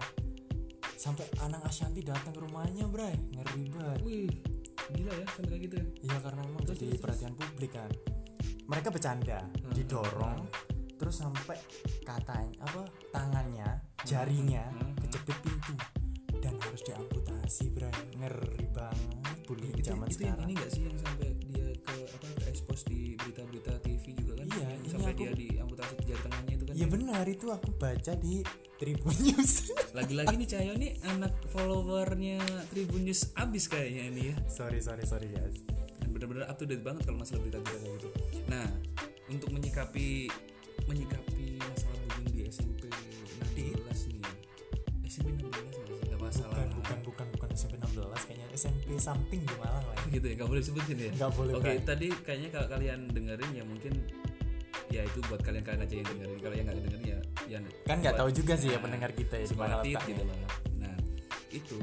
Sampai 0.96 1.26
anak 1.42 1.66
Ashanti 1.66 1.98
datang 2.06 2.30
ke 2.30 2.40
rumahnya 2.40 2.86
bray. 2.86 3.18
Ngeri 3.34 3.62
banget. 3.74 3.98
Wih 4.06 4.30
gila 4.92 5.12
ya 5.14 5.26
sampai 5.32 5.48
kayak 5.50 5.62
gitu 5.66 5.74
ya. 5.80 5.86
Iya 6.04 6.16
karena 6.20 6.40
emang 6.44 6.62
Terus, 6.68 6.78
jadi 6.78 6.90
terus, 6.94 7.02
perhatian 7.02 7.34
publik 7.34 7.72
kan 7.72 7.90
mereka 8.64 8.88
bercanda 8.88 9.38
didorong 9.68 10.46
terus 10.94 11.18
sampai 11.18 11.58
katanya 12.00 12.62
apa 12.62 12.82
tangannya 13.10 13.68
jarinya 14.02 14.62
Hmm. 14.68 14.94
kejepit 14.98 15.36
pintu. 15.40 15.74
Dan 16.38 16.58
harus 16.58 16.82
diamputasi 16.82 17.70
bray 17.70 17.90
ngeri 18.16 18.66
banget 18.68 19.14
bullying 19.44 19.70
itu, 19.72 19.86
zaman 19.88 20.06
itu 20.06 20.18
yang 20.20 20.34
sekarang. 20.34 20.46
ini 20.48 20.54
gak 20.56 20.70
sih 20.70 20.82
yang 20.82 20.96
sampai 20.96 21.28
dia 21.38 21.66
ke 21.76 21.94
apa 22.02 22.26
ke 22.26 22.44
expose 22.48 22.82
di 22.84 23.14
berita-berita 23.14 23.78
TV 23.78 24.04
juga 24.12 24.32
kan? 24.36 24.46
Iya, 24.48 24.66
yang 24.72 24.82
sampai 24.84 25.12
aku- 25.12 25.22
dia 25.22 25.32
diamputasi 25.32 25.92
jari 26.02 26.18
tengahnya 26.20 26.52
itu 26.52 26.64
kan? 26.64 26.74
Iya 26.74 26.86
benar. 26.88 27.24
Itu 27.24 27.46
aku 27.48 27.68
baca 27.72 28.12
di 28.16 28.34
Tribun 28.74 29.16
News. 29.24 29.52
Lagi-lagi 29.92 30.34
nih 30.34 30.48
Cahyo 30.48 30.74
nih 30.74 30.92
anak 31.04 31.32
followernya 31.48 32.38
Tribun 32.68 33.02
News 33.04 33.30
abis 33.32 33.64
kayaknya 33.66 34.02
ini 34.08 34.22
ya. 34.24 34.36
Sorry 34.48 34.78
sorry 34.78 35.02
sorry 35.04 35.30
guys 35.30 35.62
Dan 36.22 36.30
bener-bener 36.30 36.54
up 36.54 36.54
to 36.54 36.70
date 36.70 36.84
banget 36.86 37.02
kalau 37.02 37.18
masalah 37.18 37.42
berita-berita 37.42 37.78
kayak 37.82 37.94
gitu. 37.98 38.08
Nah 38.46 38.66
untuk 39.26 39.50
menyikapi 39.50 40.30
menyikapi 40.86 41.58
masalah 41.58 41.98
bullying 42.06 42.30
di 42.30 42.42
SMP 42.46 42.86
16 42.86 43.58
nih. 43.58 44.30
SMP 45.10 45.42
16 45.50 46.06
nggak 46.06 46.20
masalah. 46.22 46.54
Bukan 46.54 46.70
bukan 46.78 46.98
bukan 47.02 47.26
bukan 47.34 47.48
SMP 47.58 47.74
16 47.74 48.06
kayaknya 48.30 48.46
SMP 48.54 48.86
samping 49.02 49.42
di 49.42 49.54
Malang 49.58 49.82
lah 49.82 49.98
ya. 49.98 50.14
gitu 50.14 50.26
ya 50.30 50.34
nggak 50.38 50.50
boleh 50.54 50.62
sebutin 50.62 50.96
ya? 51.02 51.10
Nggak 51.10 51.32
boleh, 51.34 51.52
oke 51.58 51.64
Bray. 51.66 51.82
tadi 51.82 52.08
kayaknya 52.22 52.48
kalau 52.54 52.66
kalian 52.70 53.00
dengerin 53.10 53.50
ya 53.58 53.64
mungkin 53.66 53.92
ya 54.94 55.02
itu 55.02 55.18
buat 55.26 55.42
kalian 55.42 55.64
kalian 55.66 55.82
aja 55.82 55.94
yang 55.98 56.06
dengerin. 56.06 56.38
Kalau 56.38 56.54
yang 56.54 56.66
nggak 56.70 56.78
dengerin 56.78 57.02
ya 57.02 57.18
ya 57.50 57.58
kan 57.82 57.96
nggak 57.98 58.14
tahu 58.14 58.30
juga 58.30 58.54
sih 58.54 58.70
ya 58.70 58.78
Nah, 58.78 58.82
pendengar 58.86 59.10
kita 59.10 59.34
ya 59.42 59.46
di 59.50 59.56
mana 59.58 59.74
letaknya. 59.82 60.06
gitu 60.06 60.22
loh. 60.22 60.36
Nah 60.78 60.94
itu 61.50 61.78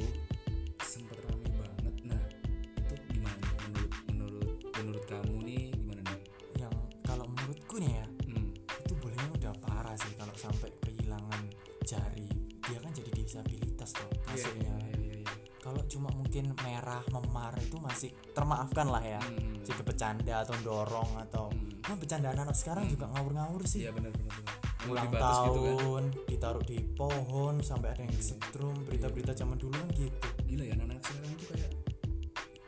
merah 17.00 17.22
memar 17.24 17.54
itu 17.64 17.78
masih 17.80 18.12
termaafkan 18.36 18.88
lah 18.92 19.04
ya. 19.04 19.22
Hmm. 19.24 19.64
jika 19.64 19.82
bercanda 19.86 20.44
atau 20.44 20.56
dorong 20.66 21.12
atau 21.30 21.48
Hmm. 21.50 21.96
Nah, 21.96 21.98
bercandaan 21.98 22.38
anak 22.38 22.54
sekarang 22.54 22.86
juga 22.86 23.10
ngawur-ngawur 23.10 23.66
sih. 23.66 23.88
Iya 23.88 23.96
benar 23.96 24.14
benar 24.14 24.36
ulang 24.88 25.12
dibatas 25.12 25.36
tahun 25.36 25.58
gitu 25.58 25.76
kan? 25.76 26.06
ditaruh 26.30 26.64
di 26.64 26.78
pohon 26.96 27.56
sampai 27.60 27.88
ada 27.92 28.02
yang 28.06 28.16
setrum 28.22 28.76
berita-berita 28.86 29.34
zaman 29.34 29.58
dulu 29.58 29.74
kan 29.74 29.90
gitu. 29.98 30.28
Gila 30.46 30.64
ya 30.70 30.76
anak 30.78 31.02
sekarang 31.02 31.32
tuh 31.34 31.48
kayak 31.56 31.72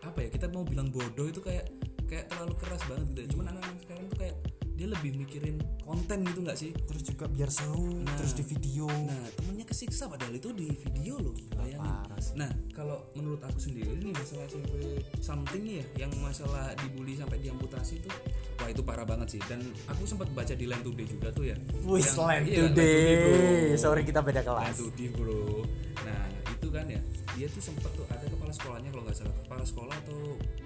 apa 0.02 0.18
ya 0.26 0.30
kita 0.34 0.46
mau 0.50 0.64
bilang 0.66 0.90
bodoh 0.90 1.28
itu 1.30 1.40
kayak 1.40 1.70
kayak 2.10 2.26
terlalu 2.34 2.56
keras 2.58 2.82
banget 2.90 3.06
gitu 3.14 3.20
ya. 3.22 3.28
cuman 3.32 3.46
anak-anak 3.56 3.80
sekarang 3.86 4.06
tuh 4.10 4.18
kayak 4.18 4.36
dia 4.82 4.90
lebih 4.90 5.14
mikirin 5.14 5.62
konten 5.86 6.26
gitu 6.26 6.42
nggak 6.42 6.58
sih 6.58 6.74
terus 6.74 7.06
juga 7.06 7.30
biar 7.30 7.54
seru 7.54 8.02
Nah. 8.02 8.18
terus 8.18 8.34
di 8.34 8.42
video 8.42 8.90
nah 8.90 9.22
temennya 9.38 9.62
kesiksa 9.62 10.10
padahal 10.10 10.34
itu 10.34 10.50
di 10.52 10.74
video 10.74 11.22
loh 11.22 11.38
bayangin 11.54 11.86
parah 12.02 12.18
sih. 12.18 12.34
nah 12.34 12.50
kalau 12.74 12.98
menurut 13.14 13.38
aku 13.46 13.62
sendiri 13.62 13.94
ini 13.94 14.10
masalah 14.10 14.50
SMP 14.50 14.74
something 15.22 15.62
nih 15.62 15.76
ya 15.78 16.10
yang 16.10 16.12
masalah 16.18 16.74
dibully 16.82 17.14
sampai 17.14 17.38
diamputasi 17.38 18.02
tuh 18.02 18.10
wah 18.58 18.74
itu 18.74 18.82
parah 18.82 19.06
banget 19.06 19.38
sih 19.38 19.42
dan 19.46 19.62
aku 19.86 20.02
sempat 20.10 20.34
baca 20.34 20.58
di 20.58 20.66
Line 20.66 20.82
Today 20.82 21.06
juga 21.06 21.30
tuh 21.30 21.46
ya 21.46 21.58
Wih, 21.86 22.02
selain 22.02 22.42
iya, 22.50 22.66
today. 22.66 23.14
bro. 23.22 23.78
Sorry 23.78 24.02
kita 24.02 24.26
beda 24.26 24.42
kelas. 24.42 24.82
Today 24.82 25.10
bro 25.14 25.62
nah 26.02 26.26
itu 26.50 26.68
kan 26.74 26.90
ya 26.90 27.02
dia 27.38 27.46
tuh 27.48 27.62
sempat 27.62 27.94
tuh 27.94 28.06
ada 28.10 28.26
kepala 28.26 28.50
sekolahnya 28.50 28.90
kalau 28.90 29.04
nggak 29.06 29.18
salah 29.18 29.36
kepala 29.46 29.62
sekolah 29.64 29.94
atau 29.94 30.18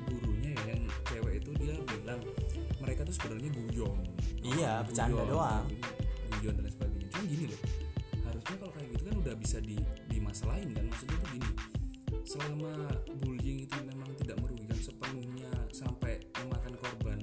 gurunya 0.08 0.56
ya 0.56 0.64
yang 0.72 0.82
cewek 1.04 1.44
itu 1.44 1.52
dia 1.60 1.76
bilang 1.84 2.20
sebenarnya 3.16 3.50
guyon 3.52 3.98
Iya, 4.42 4.72
Oh, 4.76 4.86
bercanda 4.86 5.16
guyon, 5.16 5.28
doang. 5.32 5.66
guyon 6.36 6.54
dan 6.54 6.62
lain 6.62 6.74
sebagainya 6.74 7.08
cuman 7.10 7.26
gini 7.26 7.44
loh 7.48 7.60
harusnya 8.22 8.56
kalau 8.58 8.72
kayak 8.72 8.88
gitu 8.92 9.04
kan 9.04 9.16
udah 9.18 9.34
bisa 9.36 9.58
di 9.60 9.76
dimasalahin 10.08 10.70
kan 10.70 10.84
maksudnya 10.86 11.18
tuh 11.18 11.30
gini 11.32 11.50
selama 12.24 12.72
bullying 13.18 13.60
itu 13.62 13.76
memang 13.84 14.10
tidak 14.16 14.38
merugikan 14.38 14.78
sepenuhnya 14.78 15.50
sampai 15.72 16.14
memakan 16.36 16.74
korban 16.76 17.20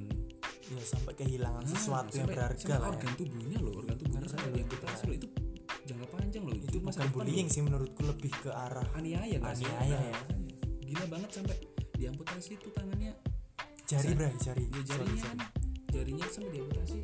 Ya 0.64 0.80
sampai 0.80 1.12
kehilangan 1.12 1.62
Ah, 1.62 1.68
sesuatu 1.68 2.14
yang 2.14 2.26
berharga 2.26 2.56
sampai 2.56 2.72
lah 2.72 2.80
ya. 2.80 2.90
organ 2.90 3.12
tubuhnya 3.14 3.58
loh 3.60 3.72
organ 3.76 3.92
tubuhnya 3.94 4.24
sampai 4.24 4.48
loh, 4.48 4.56
diamputasi 4.56 5.02
loh 5.04 5.14
itu 5.14 5.28
jangka 5.84 6.06
panjang 6.08 6.42
loh 6.42 6.54
Itu 6.56 6.78
masa 6.80 6.98
bukan 7.02 7.12
bullying 7.12 7.44
loh. 7.44 7.52
sih 7.52 7.60
menurutku 7.60 8.02
lebih 8.02 8.32
ke 8.32 8.48
arah 8.48 8.86
aniaya 8.94 9.36
sih? 9.52 9.68
Aniaya, 9.68 9.84
Nah, 9.92 10.00
ya. 10.00 10.20
gila 10.80 11.04
banget 11.10 11.30
sampai 11.30 11.56
diamputasi 11.92 12.50
itu 12.56 12.68
tangannya 12.70 13.12
jari 13.84 14.10
bray 14.16 14.32
jari. 14.38 14.64
ya 14.64 14.80
Sorry, 14.80 14.86
jarinya 14.88 15.20
sorry. 15.20 15.28
kan 15.28 15.38
jarinya 15.92 16.26
sampai 16.32 16.50
diamputasi 16.56 16.98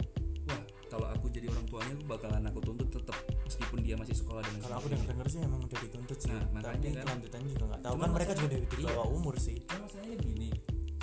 wah 0.48 0.62
kalau 0.88 1.06
aku 1.12 1.28
jadi 1.28 1.52
orang 1.52 1.66
tuanya 1.68 1.92
aku 1.92 2.04
bakalan 2.08 2.42
aku 2.48 2.58
tuntut 2.64 2.88
tetap 2.88 3.16
meskipun 3.44 3.78
dia 3.84 3.94
masih 4.00 4.16
sekolah 4.16 4.40
dan 4.40 4.56
Kalau 4.64 4.74
aku 4.80 4.86
dengar 4.88 5.06
dengar 5.12 5.26
sih 5.28 5.40
emang 5.44 5.60
udah 5.64 5.78
dituntut 5.80 6.18
sih. 6.20 6.32
Nah, 6.32 6.44
makanya 6.52 6.80
Tapi 6.80 6.96
kan. 6.96 7.04
kelanjutannya 7.04 7.48
juga 7.52 7.64
nggak 7.68 7.82
tahu 7.84 7.94
kan 8.00 8.10
mereka 8.12 8.32
juga 8.36 8.48
di, 8.48 8.58
di 8.64 8.76
iya. 8.80 8.88
bawah 8.92 9.08
umur 9.12 9.34
sih. 9.36 9.56
kan 9.68 9.78
masalahnya 9.84 10.16
gini 10.20 10.50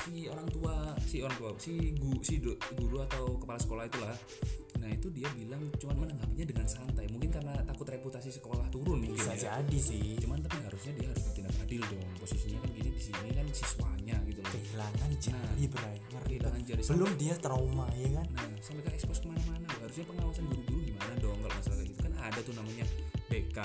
si 0.05 0.29
orang 0.29 0.47
tua 0.53 0.75
si 1.01 1.15
orang 1.25 1.37
tua 1.41 1.49
si 1.57 1.73
guru 1.97 2.19
si 2.21 2.35
guru 2.77 2.97
atau 3.01 3.41
kepala 3.41 3.57
sekolah 3.57 3.83
itulah 3.89 4.13
nah 4.85 4.91
itu 4.91 5.09
dia 5.09 5.25
bilang 5.33 5.65
cuman 5.75 5.95
menanggapinya 5.99 6.45
dengan 6.45 6.65
santai 6.65 7.09
mungkin 7.09 7.27
karena 7.27 7.57
takut 7.65 7.87
reputasi 7.87 8.29
sekolah 8.31 8.69
turun 8.69 9.01
mungkin 9.01 9.17
Bisa 9.17 9.33
ya. 9.33 9.57
jadi 9.57 9.79
sih. 9.81 10.13
cuman 10.15 10.37
tapi 10.39 10.61
harusnya 10.61 10.93
dia 10.93 11.07
harus 11.09 11.23
bertindak 11.23 11.55
adil 11.59 11.81
dong 11.83 12.05
posisinya 12.15 12.59
kan 12.59 12.69
gini 12.71 12.89
di 12.89 13.01
sini 13.01 13.29
kan 13.31 13.45
siswanya 13.49 14.15
gitu 14.23 14.39
loh 14.39 14.51
Kehilangan 14.55 15.09
jari 15.17 15.65
bray. 15.65 15.97
Ngeri 16.05 16.25
kehilangan 16.29 16.61
jari 16.63 16.81
Belum 16.85 17.11
dia 17.15 17.33
trauma 17.35 17.87
ya 17.93 18.09
kan. 18.13 18.27
nah 18.31 18.45
sampai 18.61 18.81
ke 18.83 18.91
ekspos 18.93 19.17
ke 19.17 19.27
mana-mana 19.27 19.65
harusnya 19.75 20.05
pengawasan 20.05 20.45
guru-guru 20.45 20.79
gimana 20.85 21.13
dong 21.17 21.37
kalau 21.39 21.55
masalah 21.55 21.75
kayak 21.75 21.89
gitu 21.89 22.01
kan 22.01 22.13
ada 22.15 22.39
tuh 22.39 22.53
namanya 22.53 22.85
BK 23.25 23.57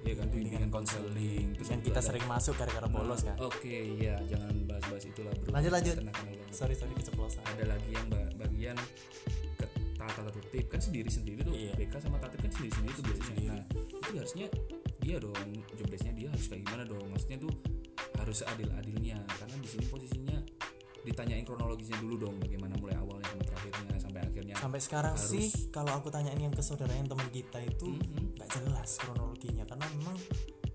ya 0.00 0.14
kan 0.14 0.26
bimbingan 0.30 0.70
konseling 0.70 1.46
terus 1.52 1.68
Yang 1.68 1.82
kita 1.84 1.98
ada- 1.98 2.06
sering 2.06 2.24
masuk 2.24 2.54
gara-gara 2.54 2.86
bolos 2.86 3.20
kan. 3.20 3.34
Nah, 3.34 3.44
oke 3.44 3.74
ya 3.98 4.14
jangan 4.24 4.54
bahas-bahas 4.64 5.04
itulah 5.04 5.34
bro 5.34 5.50
Lanjut, 5.50 5.72
lanjut. 5.74 5.96
Sorry 6.48 6.72
sorry 6.72 6.94
keceplosan. 6.94 7.42
ada 7.44 7.64
lagi 7.68 7.90
yang 7.90 8.06
ba- 8.06 8.30
bagian 8.38 8.78
tata 9.98 10.30
tertib 10.30 10.66
kan 10.66 10.78
sendiri 10.78 11.08
sendiri 11.08 11.40
tuh 11.42 11.52
Iya. 11.52 11.74
BK 11.74 11.94
sama 11.98 12.16
tatip 12.16 12.38
kan 12.38 12.50
sendiri 12.50 12.72
sendiri 12.72 12.92
tuh 12.94 13.04
biasanya 13.04 13.26
Sendiri-sendiri. 13.26 13.50
nah 13.50 13.64
itu 14.00 14.14
harusnya 14.16 14.46
dia 14.98 15.16
dong 15.18 15.36
jobdesknya 15.70 16.12
dia 16.12 16.28
harus 16.28 16.46
kayak 16.46 16.62
gimana 16.62 16.82
dong 16.84 17.04
maksudnya 17.08 17.38
tuh 17.38 17.52
harus 18.14 18.36
seadil 18.36 18.70
adilnya 18.72 19.18
karena 19.34 19.56
di 19.56 19.68
sini 19.68 19.84
posisinya 19.86 20.38
ditanyain 21.00 21.40
kronologisnya 21.42 21.96
dulu 21.98 22.14
dong 22.20 22.36
bagaimana 22.36 22.76
mulai 22.76 22.94
awalnya 22.94 23.24
sampai 23.26 23.46
terakhirnya 23.46 23.94
sampai 23.98 24.20
akhirnya 24.22 24.54
Sampai 24.54 24.80
sekarang 24.80 25.14
Harus. 25.14 25.30
sih 25.30 25.46
kalau 25.70 25.92
aku 25.94 26.08
tanyain 26.08 26.36
yang 26.38 26.52
ke 26.52 26.60
saudara 26.60 26.92
yang 26.92 27.06
teman 27.06 27.28
kita 27.28 27.58
itu 27.60 27.88
Mhm. 27.88 28.36
nggak 28.36 28.48
jelas 28.52 28.90
kronologinya 28.98 29.64
karena 29.64 29.86
memang 29.90 30.16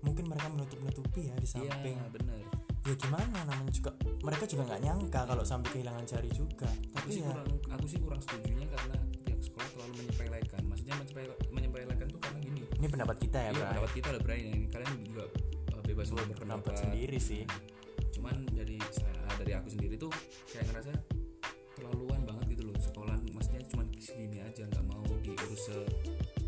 mungkin 0.02 0.24
mereka 0.26 0.46
menutup-nutupi 0.48 1.28
ya 1.28 1.34
di 1.34 1.46
iya 1.46 1.52
samping 1.70 1.96
bener 2.10 2.42
ya 2.84 2.92
gimana 2.94 3.24
namanya 3.44 3.72
juga 3.72 3.90
mereka 4.20 4.44
juga 4.44 4.62
nggak 4.66 4.82
nyangka 4.82 5.20
kalau 5.24 5.40
sampai 5.40 5.68
kehilangan 5.70 6.04
jari 6.04 6.28
juga 6.28 6.68
aku 6.68 6.92
tapi 6.94 7.08
sih 7.10 7.20
ya 7.20 7.30
kurang 7.30 7.48
aku 7.70 7.84
sih 7.86 7.98
kurang 7.98 8.20
setujunya 8.20 8.66
karena 8.68 8.96
sekolah 9.44 9.68
terlalu 9.70 9.92
menyepelekan. 10.00 10.62
Maksudnya 10.64 10.94
menyepele- 10.96 11.38
menyepelekan 11.52 12.06
tuh 12.08 12.20
karena 12.20 12.38
gini. 12.40 12.60
Ini 12.64 12.86
pendapat 12.88 13.16
kita 13.20 13.38
ya 13.38 13.44
iya 13.44 13.52
Bray. 13.54 13.68
pendapat 13.76 13.92
kita 13.92 14.08
lah 14.10 14.20
Bray. 14.24 14.40
Ini 14.40 14.58
kalian 14.72 14.92
juga 15.04 15.24
uh, 15.76 15.82
bebas 15.84 16.06
untuk 16.08 16.24
pendapat 16.34 16.72
berpendapat. 16.72 16.74
sendiri 16.80 17.18
sih. 17.20 17.42
Cuman 18.14 18.34
dari 18.50 18.78
saya 18.88 19.14
dari 19.36 19.52
aku 19.52 19.68
sendiri 19.68 19.94
tuh 19.94 20.12
kayak 20.48 20.64
ngerasa 20.72 20.92
terlaluan 21.76 22.20
banget 22.24 22.44
gitu 22.56 22.62
loh. 22.66 22.76
Sekolah 22.80 23.16
maksudnya 23.32 23.60
cuman 23.68 23.86
segini 24.00 24.38
aja 24.40 24.62
nggak 24.64 24.84
mau 24.88 25.04
diurus 25.20 25.60
se- 25.68 25.88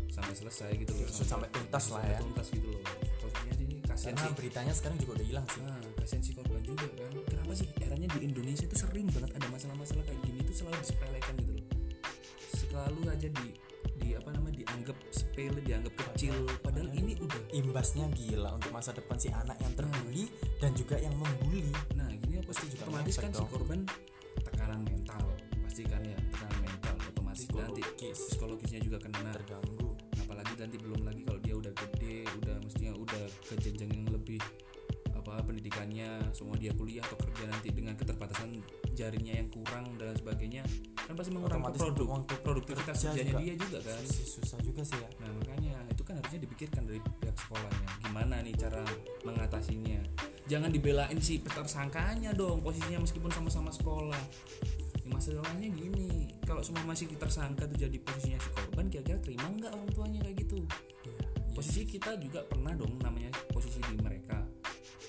sampai 0.09 0.33
selesai 0.33 0.69
gitu 0.81 0.91
loh. 0.97 1.05
Diurus 1.05 1.21
sampai 1.21 1.49
tuntas 1.53 1.85
lah 1.93 2.01
sampai 2.01 2.15
ya. 2.15 2.19
tuntas 2.25 2.47
gitu 2.49 2.67
loh. 2.73 2.81
Maksudnya 3.21 3.53
sih 3.53 3.67
kasihan 3.85 4.13
karena 4.15 4.25
sih. 4.25 4.35
beritanya 4.39 4.73
sekarang 4.73 4.97
juga 4.97 5.11
udah 5.21 5.27
hilang 5.27 5.45
sih. 5.51 5.61
Nah 5.61 5.79
kasihan 6.01 6.21
si 6.23 6.31
korban 6.33 6.63
juga 6.63 6.87
kan. 6.89 7.11
Kenapa 7.27 7.51
sih 7.53 7.67
eranya 7.83 8.07
di 8.15 8.19
Indonesia 8.23 8.65
itu 8.65 8.77
sering 8.77 9.07
banget 9.11 9.31
ada 9.35 9.47
masalah-masalah 9.51 10.03
kayak 10.03 10.19
gini 10.23 10.39
tuh 10.43 10.55
selalu 10.55 10.77
disepelekan 10.81 11.33
gitu 11.43 11.53
loh 11.53 11.65
selalu 12.77 13.09
aja 13.09 13.29
di 13.33 13.47
di 13.97 14.13
apa 14.13 14.29
namanya 14.29 14.61
dianggap 14.61 14.97
sepele 15.09 15.57
dianggap 15.65 15.93
kecil. 15.97 16.45
Padahal 16.61 16.93
ini 16.93 17.17
udah 17.17 17.41
imbasnya 17.57 18.05
gila 18.13 18.53
untuk 18.53 18.69
masa 18.69 18.93
depan 18.93 19.17
si 19.17 19.33
anak 19.33 19.57
yang 19.57 19.73
terbully 19.73 20.29
dan 20.61 20.77
juga 20.77 21.01
yang 21.01 21.17
membuli. 21.17 21.73
Nah 21.97 22.05
gini 22.21 22.37
Pasti 22.45 22.69
juga 22.69 22.85
otomatis 22.85 23.17
kan 23.17 23.33
si 23.33 23.41
dong. 23.41 23.49
korban 23.49 23.79
tekanan 24.45 24.81
mental. 24.85 25.25
Pasti 25.65 25.81
kan 25.89 26.05
ya 26.05 26.17
tekanan 26.29 26.59
mental 26.61 26.95
otomatis. 27.01 27.43
Nanti 27.49 27.81
Psikologis. 27.81 28.19
psikologisnya 28.29 28.79
juga 28.85 28.97
kena. 29.01 29.33
Terganggu. 29.33 29.89
Apalagi 30.21 30.53
nanti 30.61 30.77
belum 30.77 31.01
lagi 31.01 31.21
kalau 31.25 31.39
dia 31.41 31.55
udah 31.57 31.73
gede 31.73 32.17
udah 32.37 32.55
mestinya 32.61 32.93
udah 32.93 33.23
ke 33.41 33.53
jenjang 33.57 33.89
pendidikannya 35.97 36.33
semua 36.33 36.55
dia 36.57 36.71
kuliah 36.77 37.03
atau 37.03 37.17
kerja 37.17 37.43
nanti 37.49 37.69
dengan 37.73 37.93
keterbatasan 37.97 38.49
jarinya 38.93 39.33
yang 39.33 39.49
kurang 39.49 39.85
dan 39.97 40.13
sebagainya 40.13 40.63
kan 40.93 41.13
pasti 41.15 41.31
mengurangi 41.33 41.73
produk 41.73 42.07
untuk 42.21 42.37
produktivitas 42.43 42.95
kerja 42.99 43.09
kerjanya 43.15 43.33
juga. 43.33 43.41
dia 43.41 43.55
juga 43.57 43.79
kan. 43.81 44.01
Susah- 44.05 44.61
juga 44.61 44.81
sih 44.83 44.97
ya. 44.99 45.09
Nah 45.23 45.31
makanya 45.41 45.73
itu 45.89 46.01
kan 46.03 46.13
harusnya 46.19 46.39
dipikirkan 46.43 46.81
dari 46.85 46.99
pihak 47.01 47.37
sekolahnya. 47.37 47.87
Gimana 48.03 48.35
nih 48.43 48.53
cara 48.59 48.81
mengatasinya? 49.23 49.99
Jangan 50.47 50.69
dibelain 50.71 51.19
si 51.19 51.43
tersangkanya 51.43 52.31
dong 52.31 52.63
Posisinya 52.63 53.03
meskipun 53.03 53.27
sama-sama 53.35 53.67
sekolah. 53.67 54.23
Ya, 55.03 55.11
Masalahnya 55.11 55.67
gini 55.67 56.31
Kalau 56.47 56.63
semua 56.63 56.87
masih 56.87 57.11
tersangka 57.19 57.67
tuh 57.67 57.75
jadi 57.75 57.99
posisinya 57.99 58.39
si 58.39 58.49
korban 58.55 58.87
Kira-kira 58.87 59.19
terima 59.19 59.43
nggak 59.51 59.75
orang 59.75 59.91
tuanya 59.91 60.19
kayak 60.23 60.47
gitu? 60.47 60.63
Iya, 61.03 61.19
Posisi 61.51 61.83
kita 61.83 62.15
juga 62.15 62.47
pernah 62.47 62.71
dong 62.79 62.95
namanya 63.03 63.27
posisi 63.51 63.83
di 63.83 63.99
mereka. 63.99 64.39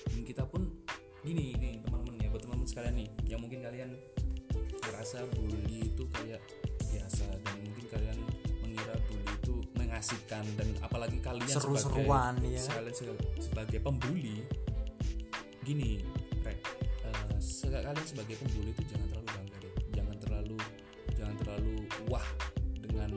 Dan 0.09 0.21
kita 0.25 0.43
pun 0.49 0.68
gini 1.29 1.53
nih 1.61 1.73
teman-teman 1.85 2.17
ya 2.17 2.27
Buat 2.33 2.41
teman-teman 2.41 2.67
sekalian 2.67 2.95
nih 2.97 3.07
Yang 3.29 3.39
mungkin 3.45 3.59
kalian 3.61 3.89
ngerasa 4.81 5.17
bully 5.37 5.77
itu 5.85 6.03
kayak 6.09 6.41
biasa 6.89 7.25
Dan 7.45 7.55
mungkin 7.61 7.85
kalian 7.85 8.17
mengira 8.65 8.95
bully 9.05 9.29
itu 9.37 9.55
mengasihkan 9.77 10.43
Dan 10.57 10.67
apalagi 10.81 11.21
kalian 11.21 11.45
Seru-seruan, 11.45 12.33
sebagai, 12.41 12.57
ya. 12.57 12.63
kalian 12.73 12.95
se- 12.97 13.21
sebagai 13.45 13.79
pembuli 13.79 14.41
Gini 15.61 16.01
Rek 16.41 16.57
se- 17.37 17.69
Kalian 17.69 17.93
sebagai 18.01 18.35
pembuli 18.41 18.73
itu 18.73 18.83
jangan 18.89 19.07
terlalu 19.13 19.29
bangga 19.29 19.57
deh 19.61 19.73
Jangan 19.93 20.15
terlalu 20.17 20.57
Jangan 21.13 21.35
terlalu 21.45 21.73
wah 22.09 22.25
dengan 22.79 23.11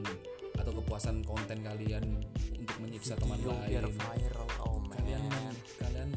atau 0.52 0.78
kepuasan 0.78 1.24
konten 1.24 1.58
kalian 1.64 2.22
untuk 2.54 2.76
menyiksa 2.78 3.16
teman 3.18 3.40
biar 3.40 3.82
lain 3.82 3.98
viral 3.98 4.46
oh 4.62 4.78
kalian 4.94 5.26
man 5.26 5.54
kalian 5.80 6.08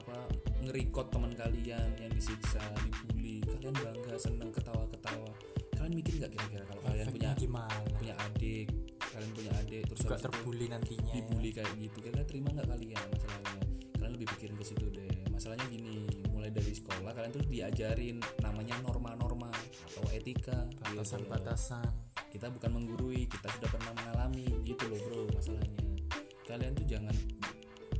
apa 0.00 0.16
ngerikot 0.64 1.12
teman 1.12 1.32
kalian 1.36 1.88
yang 1.96 2.12
disiksa 2.12 2.60
dibully. 2.84 3.44
Kalian 3.44 3.74
bangga 3.76 4.16
seneng 4.16 4.50
ketawa-ketawa. 4.52 5.30
Kalian 5.76 5.92
mikir 5.96 6.12
nggak 6.20 6.32
kira-kira 6.32 6.64
kalau 6.68 6.82
kalian 6.84 7.06
punya 7.08 7.30
gimana? 7.36 7.76
punya 7.96 8.14
adik 8.16 8.68
kalian 9.10 9.30
punya 9.34 9.52
adik 9.58 9.82
terus 9.90 10.00
juga 10.06 10.16
terbully 10.22 10.66
nantinya. 10.70 11.12
ya. 11.12 11.14
dibully 11.20 11.50
kayak 11.52 11.72
gitu. 11.76 11.98
Kira-kira 12.00 12.24
terima 12.28 12.48
nggak 12.52 12.68
kalian 12.68 13.06
masalahnya? 13.12 13.60
Kalian 13.96 14.12
lebih 14.16 14.28
pikirin 14.36 14.56
ke 14.56 14.64
situ 14.64 14.86
deh. 14.92 15.12
Masalahnya 15.32 15.66
gini 15.68 15.96
mulai 16.30 16.50
dari 16.52 16.72
sekolah 16.72 17.12
kalian 17.12 17.32
tuh 17.32 17.44
diajarin 17.48 18.16
namanya 18.44 18.74
norma-norma 18.84 19.50
atau 19.92 20.04
etika. 20.12 20.68
Gitu 20.68 21.00
batasan-batasan. 21.00 21.88
Kita 22.30 22.46
bukan 22.52 22.70
menggurui 22.70 23.26
kita 23.26 23.48
sudah 23.58 23.68
pernah 23.72 23.92
mengalami. 23.96 24.48
Gitu 24.64 24.84
loh 24.86 25.00
bro 25.08 25.20
masalahnya. 25.34 25.80
Kalian 26.46 26.72
tuh 26.74 26.86
jangan 26.86 27.14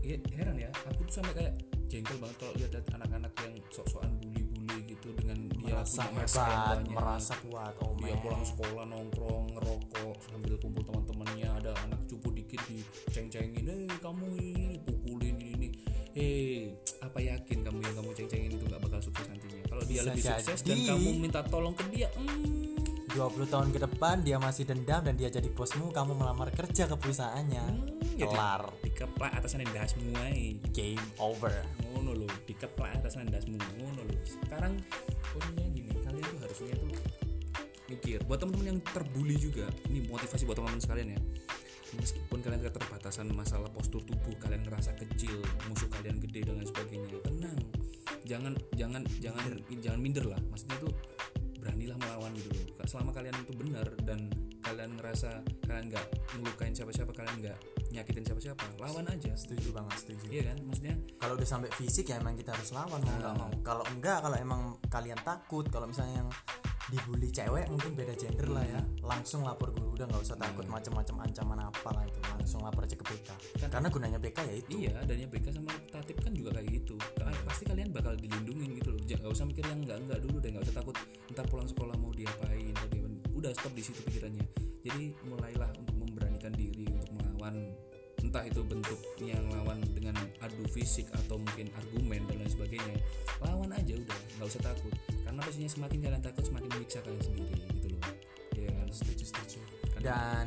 ya, 0.05 0.17
heran 0.37 0.57
ya. 0.57 0.71
Aku 0.95 1.05
tuh 1.07 1.21
sampai 1.21 1.35
kayak 1.37 1.55
jengkel 1.91 2.17
banget 2.23 2.37
kalau 2.39 2.55
lihat 2.55 2.73
anak-anak 2.95 3.33
yang 3.43 3.55
sok-sokan 3.75 4.11
bully-bully 4.23 4.79
gitu 4.87 5.09
dengan 5.19 5.39
dia 5.59 5.75
merasa 5.75 6.03
hebat 6.15 6.79
merasa 6.87 7.35
kuat 7.43 7.75
oh 7.83 7.99
dia 7.99 8.15
man 8.15 8.23
pulang 8.23 8.45
sekolah 8.47 8.85
nongkrong 8.87 9.45
ngerokok 9.59 10.15
sambil 10.31 10.55
kumpul 10.63 10.83
teman-temannya 10.87 11.49
ada 11.51 11.75
anak 11.91 12.01
cupu 12.07 12.31
dikit 12.31 12.63
di 12.71 12.87
ceng-cengin 13.11 13.67
eh 13.67 13.91
kamu 13.99 14.27
ini 14.39 14.79
pukulin 14.87 15.37
ini. 15.37 15.51
Ini 15.51 15.69
eh 16.15 16.75
apa 17.03 17.19
yakin 17.23 17.59
kamu 17.63 17.79
yang 17.83 17.95
kamu 18.03 18.11
ceng-cengin 18.15 18.51
itu 18.55 18.65
nggak 18.67 18.83
bakal 18.83 19.01
sukses 19.03 19.27
nantinya? 19.31 19.63
Kalau 19.67 19.83
dia 19.87 20.01
Bisa 20.03 20.11
lebih 20.11 20.23
sukses 20.27 20.61
dan 20.63 20.77
jadi. 20.79 20.89
kamu 20.95 21.09
minta 21.19 21.41
tolong 21.47 21.75
ke 21.75 21.85
dia 21.91 22.09
hmm, 22.15 23.15
20 23.15 23.51
tahun 23.51 23.69
ke 23.75 23.79
depan 23.91 24.17
dia 24.23 24.39
masih 24.39 24.65
dendam 24.67 25.03
dan 25.03 25.15
dia 25.15 25.31
jadi 25.31 25.51
bosmu 25.51 25.91
kamu 25.91 26.15
melamar 26.19 26.51
kerja 26.55 26.87
ke 26.87 26.95
perusahaannya. 26.99 27.65
Hmm, 27.67 27.87
jadi 27.87 28.00
kelar 28.21 28.63
dikeplak 28.85 29.33
atasan 29.33 29.65
dasmu 29.73 30.13
ae. 30.29 30.61
game 30.77 31.01
over. 31.17 31.53
Ngono 31.93 32.25
lo 32.25 32.29
dikeplak 32.45 33.01
atasan 33.01 33.33
dasmu 33.33 33.57
ngono 33.81 34.05
lo 34.05 34.15
sekarang 34.27 34.77
poinnya 35.33 35.67
gini 35.73 35.93
kalian 36.05 36.25
tuh 36.25 36.39
harusnya 36.45 36.75
tuh 36.77 36.93
mikir. 37.91 38.23
Buat 38.29 38.47
teman-teman 38.47 38.77
yang 38.77 38.81
terbully 38.85 39.37
juga 39.41 39.67
ini 39.91 40.07
motivasi 40.07 40.47
buat 40.47 40.57
teman-teman 40.59 40.83
sekalian 40.83 41.09
ya. 41.17 41.21
Meskipun 41.91 42.39
kalian 42.39 42.63
keterbatasan 42.63 43.27
masalah 43.35 43.67
postur 43.75 43.99
tubuh 44.07 44.39
kalian 44.39 44.63
ngerasa 44.63 44.95
kecil 44.95 45.43
musuh 45.67 45.91
kalian 45.91 46.23
gede 46.23 46.47
dan 46.47 46.63
lain 46.63 46.69
sebagainya 46.71 47.19
tenang. 47.27 47.59
Jangan 48.23 48.53
jangan 48.79 49.03
jangan 49.19 49.59
jangan 49.83 49.99
minder 49.99 50.23
lah. 50.23 50.39
Maksudnya 50.55 50.79
tuh 50.79 50.93
beranilah 51.71 51.95
melawan 52.03 52.35
gitu 52.35 52.51
loh. 52.51 52.67
Selama 52.83 53.15
kalian 53.15 53.37
itu 53.39 53.55
benar 53.55 53.87
dan 54.03 54.27
kalian 54.61 54.99
ngerasa 54.99 55.31
kalian 55.65 55.87
nggak 55.87 56.07
ngelukain 56.35 56.75
siapa-siapa 56.75 57.15
kalian 57.15 57.37
nggak 57.47 57.59
nyakitin 57.95 58.27
siapa-siapa 58.27 58.65
lawan 58.83 59.07
aja. 59.07 59.31
Setuju 59.39 59.71
banget 59.71 59.97
setuju. 60.03 60.27
Iya 60.27 60.43
kan? 60.51 60.59
Maksudnya 60.67 60.95
kalau 61.23 61.39
udah 61.39 61.47
sampai 61.47 61.71
fisik 61.71 62.11
ya 62.11 62.19
emang 62.19 62.35
kita 62.35 62.51
harus 62.51 62.75
lawan 62.75 62.99
mau 62.99 63.15
nggak 63.15 63.35
mau. 63.39 63.51
Kalau 63.63 63.85
enggak 63.87 64.19
kalau 64.19 64.35
emang 64.35 64.61
kalian 64.91 65.21
takut 65.23 65.63
kalau 65.71 65.87
misalnya 65.87 66.27
yang 66.27 66.31
dibully 66.91 67.31
cewek 67.31 67.71
mungkin 67.71 67.95
beda 67.95 68.19
gender 68.19 68.51
lah 68.51 68.67
ya. 68.67 68.83
Langsung 69.07 69.47
lapor 69.47 69.71
guru 69.71 69.95
udah 69.95 70.11
nggak 70.11 70.23
usah 70.27 70.35
takut 70.35 70.67
macam-macam 70.67 71.15
ancaman 71.23 71.59
apa 71.71 71.89
lah 71.95 72.03
itu. 72.03 72.19
Langsung 72.35 72.67
lapor 72.67 72.83
aja 72.83 72.99
ke 72.99 73.07
BK 73.07 73.29
karena 73.71 73.87
gunanya 73.87 74.19
BK 74.19 74.39
ya 74.43 74.55
itu. 74.59 74.71
Iya, 74.75 74.99
adanya 74.99 75.31
BK 75.31 75.55
sama 75.55 75.71
Tatip 75.87 76.19
kan 76.19 76.35
juga 76.35 76.51
kayak 76.59 76.67
gitu. 76.83 76.99
Ka- 76.99 77.31
Pasti 77.47 77.63
kalian 77.63 77.95
Jangan 79.11 79.35
usah 79.35 79.47
mikir 79.51 79.67
yang 79.67 79.83
enggak 79.83 79.99
enggak 80.07 80.21
dulu 80.23 80.39
deh, 80.39 80.51
nggak 80.55 80.65
usah 80.71 80.77
takut. 80.79 80.95
Ntar 81.35 81.45
pulang 81.51 81.67
sekolah 81.67 81.99
mau 81.99 82.15
diapain, 82.15 82.71
diapain. 82.71 83.19
Udah 83.35 83.51
stop 83.59 83.75
di 83.75 83.83
situ 83.83 83.99
pikirannya. 84.07 84.47
Jadi 84.87 85.19
mulailah 85.27 85.71
untuk 85.83 85.97
memberanikan 85.99 86.55
diri 86.55 86.87
untuk 86.87 87.11
melawan 87.19 87.75
entah 88.21 88.47
itu 88.47 88.63
bentuknya 88.63 89.35
lawan 89.51 89.83
dengan 89.91 90.15
adu 90.39 90.63
fisik 90.71 91.11
atau 91.11 91.43
mungkin 91.43 91.67
argumen 91.75 92.23
dan 92.31 92.39
lain 92.39 92.53
sebagainya. 92.55 92.95
Lawan 93.43 93.75
aja 93.75 93.99
udah 93.99 94.19
nggak 94.39 94.47
usah 94.47 94.63
takut. 94.63 94.95
Karena 95.27 95.41
pastinya 95.43 95.71
semakin 95.75 95.99
kalian 96.07 96.23
takut 96.23 96.45
semakin 96.47 96.69
menyiksa 96.71 97.03
kalian 97.03 97.23
sendiri 97.27 97.59
gitu 97.75 97.87
loh. 97.91 98.03
Ya 98.55 98.71
kan? 98.71 98.87
Setuju 98.95 99.25
setuju. 99.27 99.61
Dan 99.99 100.47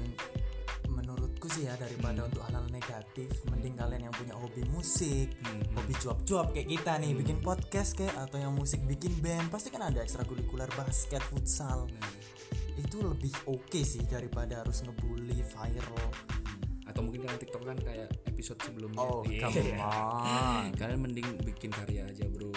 menurutku 1.44 1.60
sih 1.60 1.68
ya 1.68 1.76
daripada 1.76 2.24
untuk 2.24 2.42
hal-hal 2.48 2.68
negatif 2.72 3.30
mending 3.52 3.76
kalian 3.76 4.08
yang 4.08 4.16
punya 4.16 4.32
hobi 4.40 4.64
musik 4.72 5.28
Hmm, 5.44 5.76
hobi 5.76 5.94
cuap-cuap 6.00 6.56
kayak 6.56 6.72
kita 6.72 6.92
nih 7.04 7.12
bikin 7.20 7.44
podcast 7.44 8.00
kayak 8.00 8.16
atau 8.16 8.40
yang 8.40 8.56
musik 8.56 8.80
bikin 8.88 9.12
band 9.20 9.52
pasti 9.52 9.68
kan 9.68 9.92
ada 9.92 10.00
ekstrakurikuler 10.00 10.72
basket 10.80 11.20
futsal. 11.20 11.92
Nah, 12.00 12.14
itu 12.80 13.04
lebih 13.04 13.34
oke 13.52 13.82
sih 13.84 14.08
daripada 14.08 14.64
harus 14.64 14.88
ngebully 14.88 15.44
viral 15.44 16.08
atau 16.84 17.00
mungkin 17.00 17.22
kalian 17.22 17.39
TikTok 17.39 17.63
kan 17.63 17.78
kayak 17.78 18.10
episode 18.26 18.60
sebelumnya. 18.62 19.00
Oh 19.00 19.24
Iya. 19.24 19.41
come 19.41 19.62
on. 19.80 20.67
Kalian 20.74 21.00
mending 21.02 21.28
bikin 21.41 21.69
karya 21.69 22.04
aja 22.04 22.26
bro. 22.28 22.52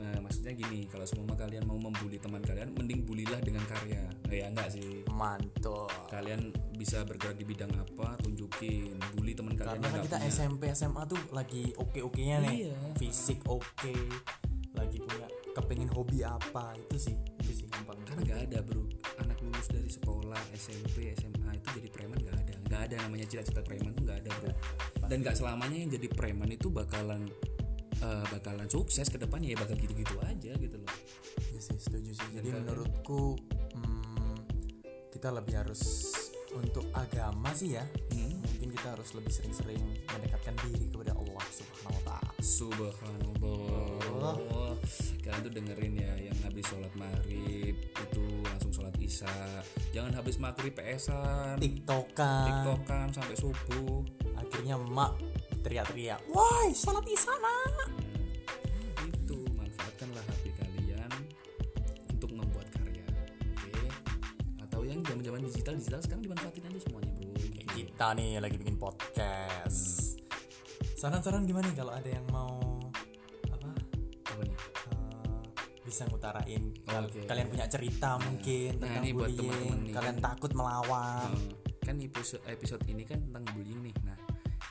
Eh, 0.00 0.18
maksudnya 0.18 0.52
gini 0.54 0.86
kalau 0.86 1.04
semua 1.04 1.34
kalian 1.34 1.64
mau 1.64 1.76
membuli 1.76 2.16
teman 2.16 2.40
kalian 2.40 2.72
mending 2.72 3.04
bulilah 3.04 3.38
dengan 3.38 3.60
karya. 3.64 4.00
Eh, 4.26 4.40
ya 4.40 4.48
enggak 4.48 4.70
sih. 4.70 5.04
Mantul. 5.10 5.86
Kalian 6.08 6.48
bisa 6.72 7.02
bergerak 7.02 7.36
di 7.36 7.44
bidang 7.44 7.68
apa 7.72 8.16
tunjukin. 8.18 8.96
Bully 9.12 9.32
teman 9.32 9.52
kalian 9.52 9.76
karena 9.76 9.88
kan 9.90 10.00
kita 10.00 10.16
punya. 10.16 10.30
SMP 10.30 10.62
SMA 10.70 11.02
tuh 11.04 11.20
lagi 11.30 11.70
oke 11.74 12.00
oke 12.00 12.18
nya 12.18 12.40
nih. 12.40 12.54
Iya. 12.64 12.74
fisik 12.96 13.44
oke 13.44 13.94
lagi 14.72 14.96
punya 14.98 15.26
kepingin 15.50 15.90
hobi 15.90 16.22
apa 16.22 16.72
itu 16.78 16.96
sih 17.02 17.16
itu 17.42 17.52
sih 17.54 17.66
yang 17.68 17.84
paling 17.84 18.04
karena 18.04 18.20
nggak 18.22 18.40
ada 18.48 18.58
bro. 18.62 18.82
Anak 19.18 19.36
lulus 19.40 19.68
dari 19.68 19.90
sekolah 19.90 20.40
SMP 20.54 21.12
SMA 21.12 21.39
itu 21.54 21.66
jadi 21.80 21.88
preman 21.90 22.18
nggak 22.20 22.36
ada. 22.36 22.54
Nggak 22.70 22.80
ada 22.90 22.94
namanya 23.06 23.26
cita-cita 23.26 23.60
preman 23.64 23.90
tuh 23.94 24.02
nggak 24.06 24.18
ada 24.24 24.30
bro. 24.38 24.50
Dan 25.10 25.16
nggak 25.24 25.36
selamanya 25.36 25.76
yang 25.78 25.90
jadi 25.90 26.08
preman 26.10 26.50
itu 26.50 26.70
bakalan 26.70 27.26
eh, 28.00 28.24
bakalan 28.30 28.68
sukses 28.70 29.10
ke 29.10 29.18
depannya 29.18 29.52
ya 29.52 29.58
bakal 29.58 29.74
gitu-gitu 29.76 30.14
aja 30.22 30.52
gitu 30.54 30.76
loh. 30.78 30.90
Iya 31.50 31.60
sih 31.60 31.78
setuju 31.78 32.10
sih. 32.14 32.28
Jadi 32.30 32.48
kalian- 32.48 32.62
menurutku 32.62 33.34
hmm, 33.74 34.36
kita 35.10 35.28
lebih 35.34 35.54
harus 35.58 35.82
untuk 36.54 36.86
agama 36.94 37.50
sih 37.54 37.74
ya. 37.74 37.84
Hmm. 38.14 38.29
Kita 38.80 38.96
harus 38.96 39.12
lebih 39.12 39.28
sering-sering 39.28 39.84
mendekatkan 40.08 40.56
diri 40.64 40.88
kepada 40.88 41.12
Allah 41.12 41.44
subhanahu 41.52 42.00
wa 42.00 42.04
ta'ala. 42.08 42.32
Subhanallah. 42.40 44.36
Kalian 45.20 45.40
tuh 45.44 45.52
dengerin 45.52 45.94
ya 46.00 46.12
Yang 46.16 46.38
habis 46.48 46.64
sholat 46.64 46.92
maghrib 46.96 47.76
Itu 47.76 48.24
langsung 48.40 48.72
sholat 48.72 48.96
isya. 48.96 49.28
Jangan 49.92 50.16
habis 50.16 50.40
maghrib 50.40 50.72
PS-an 50.72 51.60
tiktokan. 51.60 52.48
Tiktokan 52.48 53.06
sampai 53.12 53.36
subuh. 53.36 54.00
Akhirnya 54.40 54.80
emak 54.80 55.12
teriak-teriak 55.60 56.24
woi 56.32 56.72
sholat 56.72 57.04
di 57.04 57.12
sana 57.20 57.52
Nah, 58.64 59.04
Itu 59.12 59.44
manfaatkanlah 59.60 60.24
HP 60.24 60.56
kalian 60.56 61.12
Untuk 62.16 62.32
membuat 62.32 62.64
karya 62.72 63.04
Oke? 63.44 63.76
Atau 64.64 64.88
yang 64.88 65.04
zaman-zaman 65.04 65.44
digital 65.44 65.76
Digital 65.76 66.00
sekarang 66.00 66.24
dimanfaatin 66.24 66.64
aja 66.64 66.80
semuanya 66.80 67.19
kita 68.00 68.16
nih 68.16 68.40
lagi 68.40 68.56
bikin 68.56 68.80
podcast. 68.80 70.16
Saran-saran 70.96 71.44
gimana 71.44 71.68
nih 71.68 71.84
kalau 71.84 71.92
ada 71.92 72.08
yang 72.08 72.24
mau 72.32 72.80
apa? 73.52 73.76
Apa 74.24 74.40
nih? 74.40 74.56
eh, 74.56 75.40
bisa 75.84 76.08
ngutarain. 76.08 76.64
Oke. 76.80 77.28
kalian 77.28 77.52
punya 77.52 77.68
cerita 77.68 78.16
mungkin 78.24 78.80
Nah, 78.80 78.88
tentang 78.88 79.04
ini 79.04 79.12
buat 79.12 79.36
bullying. 79.36 79.92
kalian 79.92 80.16
takut 80.16 80.48
melawan. 80.56 81.28
Uh, 81.28 81.76
kan 81.84 82.00
episode 82.00 82.40
episode 82.48 82.80
ini 82.88 83.04
kan 83.04 83.20
tentang 83.20 83.44
bullying 83.52 83.84
nih. 83.84 83.92
Nah 84.08 84.16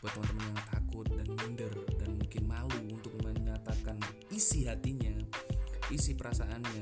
buat 0.02 0.10
teman-teman 0.10 0.50
yang 0.50 0.66
takut 0.66 1.06
dan 1.14 1.28
minder 1.30 1.74
dan 2.02 2.10
mungkin 2.18 2.44
malu 2.50 2.82
untuk 2.90 3.14
menyatakan 3.22 4.02
isi 4.34 4.66
hatinya 4.66 5.14
isi 5.94 6.18
perasaannya 6.18 6.82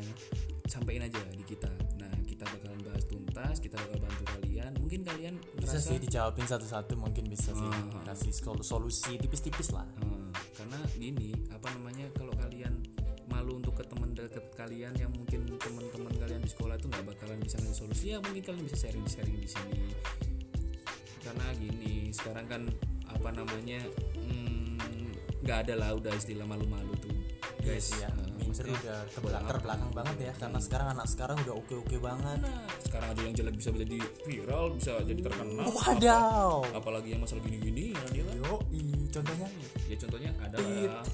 sampaikan 0.64 1.12
aja 1.12 1.20
di 1.28 1.44
kita. 1.44 1.68
Nah 2.00 2.16
kita 2.24 2.48
bakalan 2.48 2.80
bahas 2.88 3.04
tuntas 3.04 3.60
kita 3.60 3.76
bakal 3.76 4.00
bantu 4.00 4.24
kalian 4.32 4.47
mungkin 4.76 5.02
kalian 5.02 5.36
bisa 5.56 5.76
ngerasa 5.76 5.88
sih 5.88 5.98
dijawabin 6.00 6.46
satu-satu 6.46 6.94
mungkin 6.96 7.26
bisa 7.28 7.52
sih 7.52 7.70
Ah. 7.70 8.04
kasih 8.08 8.32
sol- 8.32 8.60
solusi 8.62 9.16
tipis-tipis 9.16 9.72
lah. 9.72 9.88
Uh, 10.00 10.28
karena 10.54 10.78
gini 10.94 11.32
apa 11.48 11.72
namanya 11.72 12.08
kalau 12.12 12.34
kalian 12.36 12.74
malu 13.28 13.60
untuk 13.60 13.76
ke 13.76 13.84
teman 13.84 14.12
dekat 14.12 14.44
kalian 14.56 14.96
yang 14.96 15.12
mungkin 15.12 15.44
teman-teman 15.60 16.14
kalian 16.16 16.40
di 16.40 16.50
sekolah 16.50 16.76
itu 16.76 16.88
nggak 16.88 17.06
bakalan 17.06 17.38
bisa 17.40 17.60
ngasih 17.60 17.78
solusi 17.78 18.06
ya 18.12 18.18
mungkin 18.20 18.42
kalian 18.42 18.64
bisa 18.66 18.78
sharing 18.84 19.04
sharing 19.06 19.38
di 19.38 19.48
sini. 19.48 19.78
Karena 21.20 21.46
gini 21.56 22.10
sekarang 22.12 22.46
kan 22.48 22.62
apa 23.08 23.30
namanya 23.32 23.84
hmm, 24.16 25.12
nggak 25.44 25.58
ada 25.68 25.74
lah 25.76 25.90
udah 25.94 26.12
istilah 26.12 26.48
malu-malu 26.48 26.92
tuh 27.00 27.16
guys. 27.62 27.92
Ya 28.00 28.08
Uh, 28.10 28.27
maksudnya 28.58 28.90
udah 28.90 29.00
terbelakang, 29.14 29.50
terbelakang 29.54 29.92
banget 29.94 30.18
ya 30.18 30.34
karena 30.34 30.60
sekarang 30.60 30.88
anak 30.98 31.08
sekarang 31.08 31.38
udah 31.46 31.56
oke-oke 31.62 31.98
banget. 32.02 32.40
Nah, 32.42 32.66
sekarang 32.82 33.08
ada 33.14 33.22
yang 33.22 33.34
jelek 33.38 33.56
bisa 33.62 33.70
jadi 33.70 34.00
viral 34.26 34.66
bisa 34.74 34.92
jadi 35.06 35.22
terkenal 35.22 35.70
wadaw. 35.70 36.66
Apa- 36.66 36.82
apalagi 36.82 37.14
yang 37.14 37.22
masalah 37.22 37.46
gini-gini 37.46 37.94
ya 37.94 38.02
dia 38.10 38.24
kan? 38.26 38.36
Yo 38.42 38.54
contohnya? 39.14 39.48
Ya 39.88 39.96
contohnya 39.98 40.32
ada 40.42 40.58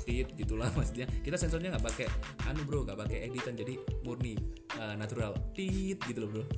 tit. 0.08 0.28
gitulah 0.40 0.70
maksudnya. 0.80 1.06
Kita 1.20 1.36
sensornya 1.36 1.76
nggak 1.76 1.84
pakai 1.84 2.08
anu 2.48 2.64
bro 2.64 2.88
nggak 2.88 3.00
pakai 3.04 3.28
editan 3.28 3.60
jadi 3.60 3.76
murni 4.08 4.40
uh, 4.80 4.96
natural. 4.96 5.36
Tit 5.52 6.00
gitu 6.00 6.20
loh 6.24 6.30
bro. 6.32 6.44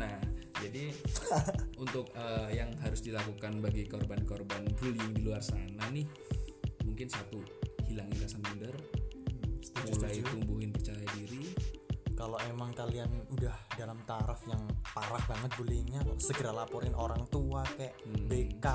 Nah 0.00 0.16
jadi 0.58 0.90
untuk 1.84 2.08
uh, 2.16 2.48
yang 2.48 2.72
harus 2.80 3.04
dilakukan 3.04 3.60
bagi 3.60 3.84
korban-korban 3.84 4.64
bullying 4.80 5.12
di 5.12 5.22
luar 5.22 5.44
sana 5.44 5.92
nih 5.92 6.08
mungkin 6.88 7.06
satu 7.06 7.38
hilangin 7.84 8.16
rasa 8.16 8.40
minder 8.40 8.74
setuju 9.64 9.96
mulai 9.96 10.12
setuju 10.20 10.32
tumbuhin 10.36 10.70
percaya 10.70 11.06
diri 11.16 11.44
kalau 12.14 12.38
emang 12.46 12.70
kalian 12.76 13.10
udah 13.34 13.56
dalam 13.74 13.98
taraf 14.06 14.38
yang 14.46 14.62
parah 14.94 15.22
banget 15.26 15.50
bullyingnya 15.58 16.00
segera 16.20 16.54
laporin 16.54 16.94
orang 16.94 17.26
tua 17.32 17.66
kayak 17.74 17.96
Hmm. 18.06 18.28
BK 18.30 18.66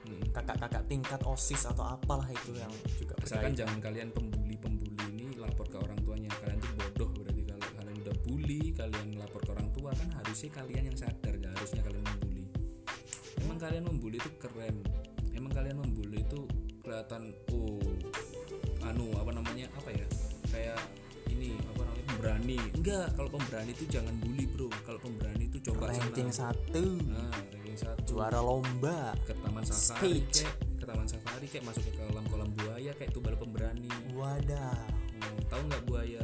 Hmm. 0.00 0.26
kakak-kakak 0.32 0.82
tingkat 0.90 1.20
osis 1.22 1.68
atau 1.68 1.84
apalah 1.86 2.26
itu 2.26 2.56
yang 2.56 2.72
juga 2.98 3.14
Asalkan 3.20 3.54
jangan 3.54 3.78
kalian 3.78 4.10
pembuli-pembuli 4.10 4.96
ini 5.12 5.26
lapor 5.38 5.70
ke 5.70 5.78
orang 5.78 5.94
tuanya. 6.02 6.26
Kalian 6.40 6.58
tuh 6.58 6.72
bodoh 6.74 7.08
berarti 7.14 7.42
kalau 7.46 7.68
kalian 7.78 7.96
udah 8.02 8.16
bully, 8.26 8.62
kalian 8.74 9.06
lapor 9.20 9.40
ke 9.44 9.50
orang 9.54 9.68
tua 9.70 9.94
kan 9.94 10.08
harusnya 10.18 10.50
kalian 10.50 10.82
yang 10.90 10.98
sadar, 10.98 11.34
gak 11.38 11.52
harusnya 11.54 11.82
kalian 11.86 12.02
membuli. 12.02 12.44
Emang 13.38 13.58
kalian 13.60 13.84
membuli 13.86 14.16
itu 14.18 14.30
keren. 14.40 14.76
Emang 15.30 15.52
kalian 15.54 15.78
membuli 15.78 16.18
itu 16.26 16.40
kelihatan 16.82 17.22
oh 17.54 17.92
anu 18.82 19.14
apa 19.14 19.30
namanya 19.30 19.70
apa 19.78 19.94
ya? 19.94 20.06
Kayak 20.50 20.78
ini 21.30 21.56
apa 21.62 21.80
namanya 21.86 22.04
pemberani. 22.10 22.58
Enggak, 22.74 23.06
kalau 23.14 23.30
pemberani 23.30 23.70
itu 23.72 23.84
jangan 23.86 24.14
bully, 24.18 24.44
Bro. 24.50 24.68
Kalau 24.84 25.00
pemberani 25.00 25.44
itu 25.46 25.58
coba 25.70 25.94
ranking 25.94 26.30
sana. 26.30 26.52
satu. 26.52 26.84
Nah, 27.06 27.32
ranking 27.54 27.78
satu. 27.78 28.10
Juara 28.10 28.40
lomba. 28.42 29.14
Ke 29.24 29.32
taman 29.38 29.62
safari 29.62 30.26
kayak 30.26 30.54
ke 30.80 30.84
taman 30.88 31.06
safari 31.06 31.46
kayak 31.46 31.64
masuk 31.68 31.82
ke 31.86 31.92
kolam 31.96 32.24
kolam 32.32 32.50
buaya 32.56 32.90
kayak 32.96 33.10
itu 33.14 33.20
baru 33.22 33.36
pemberani. 33.38 33.90
Wadah. 34.16 34.80
Hmm, 35.16 35.38
tahu 35.46 35.62
nggak 35.70 35.82
buaya? 35.86 36.22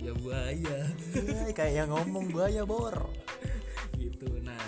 Buaya. 0.00 0.78
Iya, 1.12 1.52
kayak 1.52 1.72
yang 1.84 1.88
ngomong 1.92 2.32
buaya 2.32 2.64
bor. 2.64 2.96
Gitu. 4.00 4.26
Nah 4.40 4.58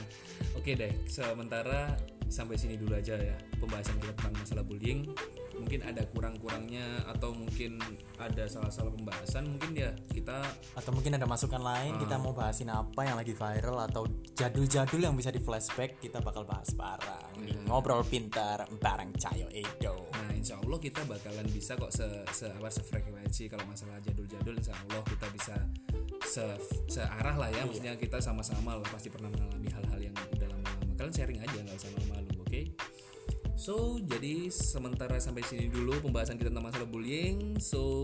oke 0.55 0.71
deh. 0.77 0.93
Sementara 1.09 1.97
sampai 2.29 2.57
sini 2.57 2.81
dulu 2.81 2.97
aja 2.97 3.17
ya 3.17 3.37
pembahasan 3.61 4.01
kita 4.01 4.13
tentang 4.17 4.35
masalah 4.41 4.65
bullying 4.65 5.05
mungkin 5.63 5.81
ada 5.87 6.03
kurang-kurangnya 6.11 7.07
atau 7.07 7.31
mungkin 7.33 7.79
ada 8.19 8.45
salah-salah 8.51 8.91
pembahasan 8.91 9.47
mungkin 9.47 9.79
ya 9.79 9.91
kita 10.11 10.43
atau 10.75 10.91
mungkin 10.91 11.15
ada 11.17 11.25
masukan 11.25 11.63
lain 11.63 11.97
kita 12.03 12.19
mau 12.19 12.35
bahasin 12.35 12.69
apa 12.75 13.07
yang 13.07 13.17
lagi 13.17 13.33
viral 13.33 13.79
atau 13.87 14.05
jadul-jadul 14.35 15.01
yang 15.01 15.15
bisa 15.15 15.31
di 15.31 15.39
flashback 15.39 16.03
kita 16.03 16.19
bakal 16.19 16.43
bahas 16.43 16.75
bareng 16.75 17.47
di 17.47 17.55
ngobrol 17.71 18.03
pintar 18.03 18.67
bareng 18.83 19.15
Cayo 19.17 19.47
Edo 19.55 20.13
Nah, 20.23 20.35
insya 20.39 20.55
Allah 20.57 20.79
kita 20.79 21.03
bakalan 21.05 21.47
bisa 21.51 21.75
kok 21.75 21.91
se, 21.91 22.07
se 22.31 22.47
apa 22.47 22.71
sefrekuensi 22.71 23.51
kalau 23.51 23.67
masalah 23.67 23.99
jadul-jadul, 24.01 24.55
insya 24.55 24.73
Allah 24.87 25.03
kita 25.05 25.27
bisa 25.35 25.55
se, 26.23 26.45
searah 26.87 27.35
lah 27.35 27.51
ya. 27.51 27.67
Maksudnya 27.67 27.99
kita 27.99 28.23
sama-sama 28.23 28.79
lah 28.79 28.87
pasti 28.89 29.11
pernah 29.11 29.29
mengalami 29.35 29.69
hal-hal 29.75 29.99
yang 29.99 30.15
udah 30.15 30.49
lama-lama. 30.49 30.95
Kalian 30.95 31.13
sharing 31.13 31.41
aja 31.43 31.57
nggak 31.59 31.77
usah 31.77 31.91
malu-malu, 31.99 32.31
oke? 32.39 32.61
So, 33.63 34.03
jadi 34.03 34.51
sementara 34.51 35.23
sampai 35.23 35.47
sini 35.47 35.71
dulu 35.71 36.03
pembahasan 36.03 36.35
kita 36.35 36.51
tentang 36.51 36.67
masalah 36.67 36.83
bullying. 36.83 37.63
So, 37.63 38.03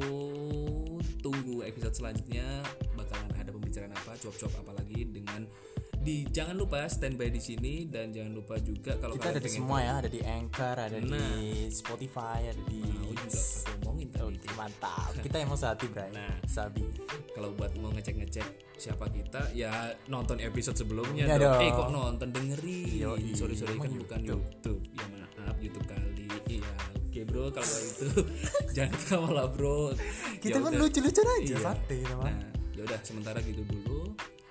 tunggu 1.19 1.67
episode 1.67 1.99
selanjutnya 1.99 2.63
bakalan 2.95 3.27
ada 3.35 3.51
pembicaraan 3.51 3.91
apa, 3.91 4.15
cuap-cuap 4.17 4.55
apa 4.55 4.79
lagi 4.79 5.03
dengan 5.03 5.51
di 5.99 6.23
jangan 6.31 6.55
lupa 6.55 6.87
standby 6.87 7.27
di 7.27 7.43
sini 7.43 7.91
dan 7.91 8.15
jangan 8.15 8.31
lupa 8.31 8.55
juga 8.63 8.95
kalau 8.97 9.19
kita 9.19 9.35
ada 9.35 9.43
di 9.43 9.51
semua 9.51 9.83
ya 9.83 9.99
ada 9.99 10.07
di 10.07 10.23
Anchor 10.23 10.77
ada 10.79 10.95
di 10.95 11.11
Nah. 11.11 11.67
Spotify 11.69 12.39
ada 12.47 12.63
di 12.65 12.79
tahu 12.79 13.13
juga 13.19 13.41
aku 13.67 13.83
ngomongin 13.83 14.09
tadi. 14.15 14.47
Mantap 14.55 15.11
kita 15.19 15.37
emang 15.43 15.59
sehati 15.59 15.87
Bray 15.91 16.15
Nah. 16.15 16.39
sabi 16.47 16.87
kalau 17.35 17.51
buat 17.53 17.75
mau 17.77 17.91
ngecek-ngecek 17.91 18.47
siapa 18.79 19.11
kita 19.11 19.51
ya 19.53 19.91
nonton 20.07 20.39
episode 20.39 20.79
sebelumnya 20.79 21.27
Ya 21.27 21.35
dong. 21.35 21.59
dong. 21.59 21.67
eh 21.67 21.71
kok 21.75 21.89
nonton 21.91 22.29
dengerin 22.31 22.95
Yoi, 22.95 23.35
sorry 23.35 23.59
sorry 23.59 23.75
kan 23.77 23.91
bukan 23.91 24.19
YouTube. 24.23 24.47
YouTube 24.55 24.81
ya 24.95 25.18
maaf 25.49 25.59
YouTube 25.59 25.87
kali. 25.87 26.29
Iya 26.47 26.69
oke 27.03 27.21
bro 27.25 27.45
kalau 27.51 27.77
itu 27.81 28.07
jangan 28.77 28.93
ketawa 28.95 29.29
lah 29.35 29.47
bro. 29.49 29.97
Kita 30.39 30.55
Ya 30.55 30.63
kan 30.63 30.71
udah. 30.71 30.81
lucu-lucuan 30.81 31.29
aja 31.35 31.45
Iya. 31.47 31.59
santai 31.59 31.99
teman 32.01 32.25
nah 32.27 32.37
ya 32.71 32.83
udah 32.85 32.99
sementara 33.03 33.39
gitu 33.41 33.63
dulu. 33.65 34.01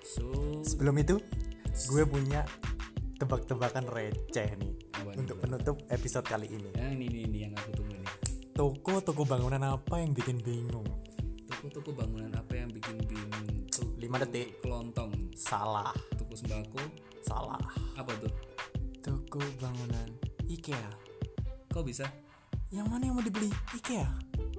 So 0.02 0.26
sebelum 0.64 0.98
itu 0.98 1.16
gue 1.88 2.04
punya 2.04 2.42
tebak-tebakan 3.16 3.86
receh 3.88 4.50
nih 4.56 4.74
Apa 4.94 5.10
nih, 5.12 5.18
untuk 5.20 5.38
penutup 5.40 5.78
episode 5.88 6.26
kali 6.26 6.50
ini. 6.50 6.70
Yang 6.72 6.92
ini, 6.92 7.06
ini 7.08 7.20
ini 7.24 7.38
yang 7.40 7.54
aku 7.54 7.70
tunggu 7.74 7.94
nih. 7.94 8.10
Toko 8.52 8.94
toko 9.00 9.22
bangunan 9.24 9.62
apa 9.64 9.96
yang 9.98 10.12
bikin 10.12 10.38
bingung? 10.40 10.86
Toko-toko 11.48 11.94
bangunan 11.94 12.30
apa 12.32 12.54
yang 12.54 12.70
bikin 12.70 12.98
bingung? 13.04 13.46
Toko 13.68 13.94
Lima 13.96 14.18
detik. 14.20 14.58
kelontong. 14.60 15.14
Salah. 15.34 15.94
Toko 16.12 16.34
sembako. 16.34 16.82
Salah. 17.22 17.62
Apa 17.94 18.12
tuh? 18.18 18.34
Toko 19.00 19.40
bangunan 19.58 20.10
IKEA. 20.48 20.90
Kok 21.72 21.84
bisa? 21.84 22.08
Yang 22.72 22.88
mana 22.88 23.04
yang 23.08 23.16
mau 23.16 23.24
dibeli? 23.24 23.52
IKEA. 23.76 24.08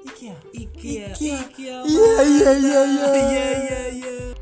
IKEA. 0.05 0.37
IKEA. 0.53 1.09
IKEA. 1.13 1.79
Iya, 1.85 2.13
iya, 2.25 2.51
iya, 2.57 2.81
iya. 2.85 3.09
iya 3.13 3.47
iya 3.59 3.83
iya 3.93 4.38